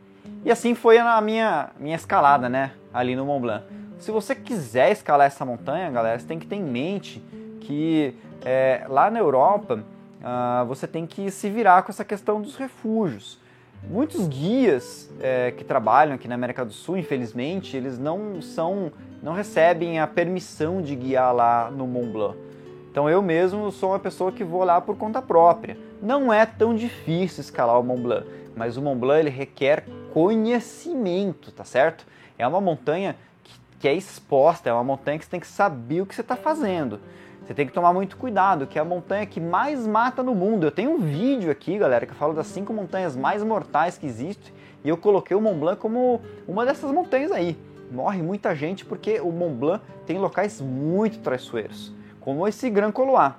E 0.45 0.51
assim 0.51 0.75
foi 0.75 0.99
a 0.99 1.21
minha, 1.21 1.71
minha 1.81 1.97
escalada, 1.97 2.49
né? 2.49 2.73
Ali 2.95 3.17
no 3.17 3.27
Mont 3.27 3.41
Blanc. 3.41 3.65
Se 3.99 4.13
você 4.13 4.37
quiser 4.37 4.93
escalar 4.93 5.27
essa 5.27 5.45
montanha, 5.45 5.91
galera, 5.91 6.19
você 6.19 6.27
tem 6.27 6.39
que 6.39 6.47
ter 6.47 6.57
em 6.57 6.63
mente 6.63 7.21
que 7.69 8.15
é, 8.47 8.87
lá 8.89 9.11
na 9.11 9.19
Europa 9.19 9.85
uh, 10.23 10.65
você 10.67 10.87
tem 10.87 11.07
que 11.07 11.31
se 11.31 11.51
virar 11.51 11.83
com 11.83 11.93
essa 11.93 12.03
questão 12.05 12.41
dos 12.41 12.57
refúgios. 12.57 13.39
Muitos 13.91 14.27
guias 14.27 15.11
é, 15.21 15.53
que 15.53 15.63
trabalham 15.63 16.15
aqui 16.15 16.27
na 16.27 16.35
América 16.35 16.65
do 16.65 16.73
Sul, 16.73 16.97
infelizmente, 16.97 17.77
eles 17.77 17.99
não 17.99 18.41
são, 18.41 18.91
não 19.23 19.35
recebem 19.35 20.01
a 20.01 20.07
permissão 20.07 20.81
de 20.81 20.97
guiar 20.97 21.33
lá 21.35 21.71
no 21.71 21.87
Mont 21.87 22.11
Blanc. 22.11 22.39
Então 22.91 23.09
eu 23.09 23.21
mesmo 23.21 23.71
sou 23.71 23.91
uma 23.91 23.99
pessoa 23.99 24.33
que 24.33 24.43
vou 24.43 24.65
lá 24.65 24.81
por 24.81 24.97
conta 24.97 25.21
própria. 25.21 25.77
Não 26.03 26.33
é 26.33 26.47
tão 26.47 26.75
difícil 26.75 27.43
escalar 27.43 27.79
o 27.79 27.85
Mont 27.85 28.01
Blanc, 28.01 28.27
mas 28.57 28.79
o 28.79 28.83
Mont 28.83 28.99
Blanc 28.99 29.21
ele 29.21 29.31
requer 29.31 29.85
conhecimento, 30.15 31.53
tá 31.53 31.65
certo? 31.65 32.07
É 32.39 32.47
uma 32.47 32.63
montanha 32.63 33.15
que, 33.45 33.53
que 33.81 33.89
é 33.89 33.95
exposta, 33.95 34.71
é 34.71 34.73
uma 34.73 34.85
montanha 34.85 35.19
que 35.19 35.27
você 35.27 35.31
tem 35.31 35.41
que 35.41 35.47
saber 35.47 36.01
o 36.01 36.07
que 36.07 36.15
você 36.15 36.23
está 36.23 36.35
fazendo. 36.35 36.99
Você 37.49 37.55
tem 37.55 37.67
que 37.67 37.73
tomar 37.73 37.95
muito 37.95 38.19
cuidado, 38.19 38.67
que 38.67 38.79
é 38.79 38.83
a 38.83 38.85
montanha 38.85 39.25
que 39.25 39.41
mais 39.41 39.87
mata 39.87 40.23
no 40.23 40.35
mundo. 40.35 40.65
Eu 40.65 40.71
tenho 40.71 40.91
um 40.91 40.99
vídeo 40.99 41.51
aqui, 41.51 41.79
galera, 41.79 42.05
que 42.05 42.13
fala 42.13 42.35
das 42.35 42.47
cinco 42.47 42.75
montanhas 42.75 43.17
mais 43.17 43.43
mortais 43.43 43.97
que 43.97 44.05
existem, 44.05 44.53
e 44.85 44.89
eu 44.91 44.99
coloquei 44.99 45.35
o 45.35 45.41
Mont 45.41 45.59
Blanc 45.59 45.81
como 45.81 46.21
uma 46.47 46.67
dessas 46.67 46.93
montanhas 46.93 47.33
aí. 47.33 47.57
Morre 47.91 48.21
muita 48.21 48.55
gente 48.55 48.85
porque 48.85 49.19
o 49.19 49.33
Mont 49.33 49.55
Blanc 49.55 49.83
tem 50.05 50.19
locais 50.19 50.61
muito 50.61 51.21
traiçoeiros, 51.21 51.91
como 52.21 52.47
esse 52.47 52.69
Grand 52.69 52.93
Colois 52.93 53.33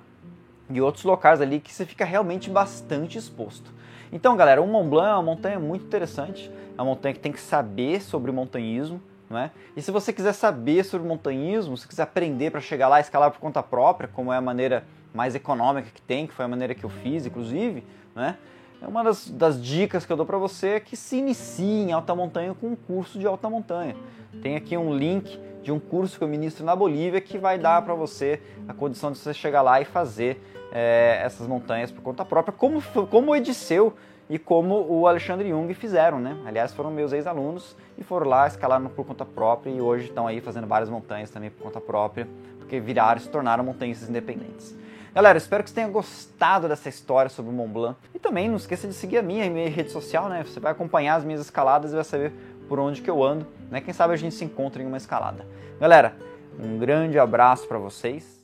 e 0.72 0.82
outros 0.82 1.04
locais 1.04 1.40
ali 1.40 1.60
que 1.60 1.72
você 1.72 1.86
fica 1.86 2.04
realmente 2.04 2.50
bastante 2.50 3.16
exposto. 3.16 3.72
Então, 4.12 4.36
galera, 4.36 4.60
o 4.60 4.66
Mont 4.66 4.90
Blanc 4.90 5.08
é 5.08 5.14
uma 5.14 5.22
montanha 5.22 5.60
muito 5.60 5.86
interessante, 5.86 6.52
é 6.76 6.82
uma 6.82 6.86
montanha 6.86 7.14
que 7.14 7.20
tem 7.20 7.32
que 7.32 7.40
saber 7.40 8.02
sobre 8.02 8.32
montanhismo, 8.32 9.00
não 9.00 9.09
é? 9.38 9.52
E 9.76 9.82
se 9.82 9.92
você 9.92 10.12
quiser 10.12 10.34
saber 10.34 10.84
sobre 10.84 11.08
montanhismo, 11.08 11.78
se 11.78 11.88
quiser 11.88 12.04
aprender 12.04 12.52
para 12.52 12.62
chegar 12.62 12.88
lá 12.88 13.00
e 13.00 13.02
escalar 13.02 13.30
por 13.32 13.40
conta 13.40 13.62
própria, 13.62 14.10
como 14.10 14.34
é 14.34 14.38
a 14.38 14.42
maneira 14.42 14.84
mais 15.14 15.36
econômica 15.36 15.90
que 15.94 16.02
tem, 16.02 16.26
que 16.26 16.34
foi 16.34 16.46
a 16.46 16.48
maneira 16.48 16.74
que 16.74 16.84
eu 16.84 16.90
fiz, 16.90 17.26
inclusive, 17.26 17.84
né? 18.16 18.38
É 18.82 18.88
uma 18.88 19.04
das, 19.04 19.30
das 19.30 19.62
dicas 19.62 20.06
que 20.06 20.12
eu 20.12 20.16
dou 20.16 20.26
para 20.26 20.38
você 20.38 20.68
é 20.70 20.80
que 20.80 20.96
se 20.96 21.18
inicie 21.18 21.82
em 21.82 21.92
alta 21.92 22.16
montanha 22.16 22.54
com 22.54 22.68
um 22.68 22.76
curso 22.76 23.20
de 23.20 23.28
alta 23.28 23.50
montanha. 23.50 23.96
Tem 24.42 24.56
aqui 24.56 24.78
um 24.78 24.96
link 24.96 25.38
de 25.62 25.70
um 25.72 25.80
curso 25.80 26.18
que 26.18 26.24
eu 26.24 26.28
ministro 26.30 26.66
na 26.66 26.76
Bolívia 26.76 27.20
que 27.20 27.38
vai 27.38 27.58
dar 27.58 27.82
para 27.82 27.94
você 27.94 28.42
a 28.68 28.74
condição 28.74 29.12
de 29.12 29.18
você 29.18 29.34
chegar 29.34 29.62
lá 29.62 29.82
e 29.82 29.86
fazer 29.86 30.42
é, 30.72 31.22
essas 31.24 31.48
montanhas 31.48 31.92
por 31.92 32.02
conta 32.02 32.24
própria, 32.24 32.54
como, 32.54 32.82
como 33.10 33.32
o 33.32 33.36
Ediceu 33.36 33.94
e 34.30 34.38
como 34.38 34.86
o 34.88 35.08
Alexandre 35.08 35.50
Jung 35.50 35.74
fizeram, 35.74 36.20
né? 36.20 36.38
Aliás, 36.46 36.72
foram 36.72 36.92
meus 36.92 37.12
ex-alunos 37.12 37.76
e 37.98 38.04
foram 38.04 38.28
lá, 38.28 38.48
escalaram 38.48 38.88
por 38.88 39.06
conta 39.06 39.26
própria 39.26 39.72
e 39.72 39.82
hoje 39.82 40.06
estão 40.06 40.28
aí 40.28 40.40
fazendo 40.40 40.68
várias 40.68 40.90
montanhas 40.90 41.32
também 41.32 41.50
por 41.50 41.64
conta 41.64 41.82
própria, 41.82 42.28
porque 42.60 42.80
viraram 42.80 43.20
se 43.20 43.28
tornaram 43.28 43.64
montanhistas 43.64 44.08
independentes. 44.08 44.78
Galera, 45.16 45.40
espero 45.40 45.64
que 45.64 45.72
você 45.72 45.76
tenha 45.76 45.88
gostado 45.88 46.68
dessa 46.68 46.88
história 46.88 47.30
sobre 47.30 47.52
o 47.52 47.54
Mont 47.54 47.72
Blanc. 47.72 47.98
E 48.14 48.20
também 48.20 48.48
não 48.48 48.58
esqueça 48.58 48.88
de 48.88 48.94
seguir 48.94 49.18
a 49.18 49.24
minha, 49.24 49.50
minha 49.50 49.68
rede 49.68 49.90
social, 49.90 50.30
né? 50.30 50.44
Você 50.44 50.60
vai 50.60 50.72
acompanhar 50.72 51.16
as 51.16 51.24
minhas 51.24 51.42
escaladas 51.42 51.92
e 51.92 51.96
vai 51.96 52.04
saber 52.04 52.32
por 52.68 52.80
onde 52.80 53.02
que 53.02 53.10
eu 53.10 53.24
ando, 53.24 53.48
né? 53.72 53.82
Quem 53.82 53.92
sabe 53.92 54.14
a 54.14 54.16
gente 54.16 54.36
se 54.36 54.46
encontra 54.46 54.84
em 54.84 54.86
uma 54.86 54.98
escalada. 54.98 55.48
Galera, 55.80 56.14
um 56.60 56.78
grande 56.78 57.18
abraço 57.18 57.68
para 57.68 57.80
vocês 57.80 58.39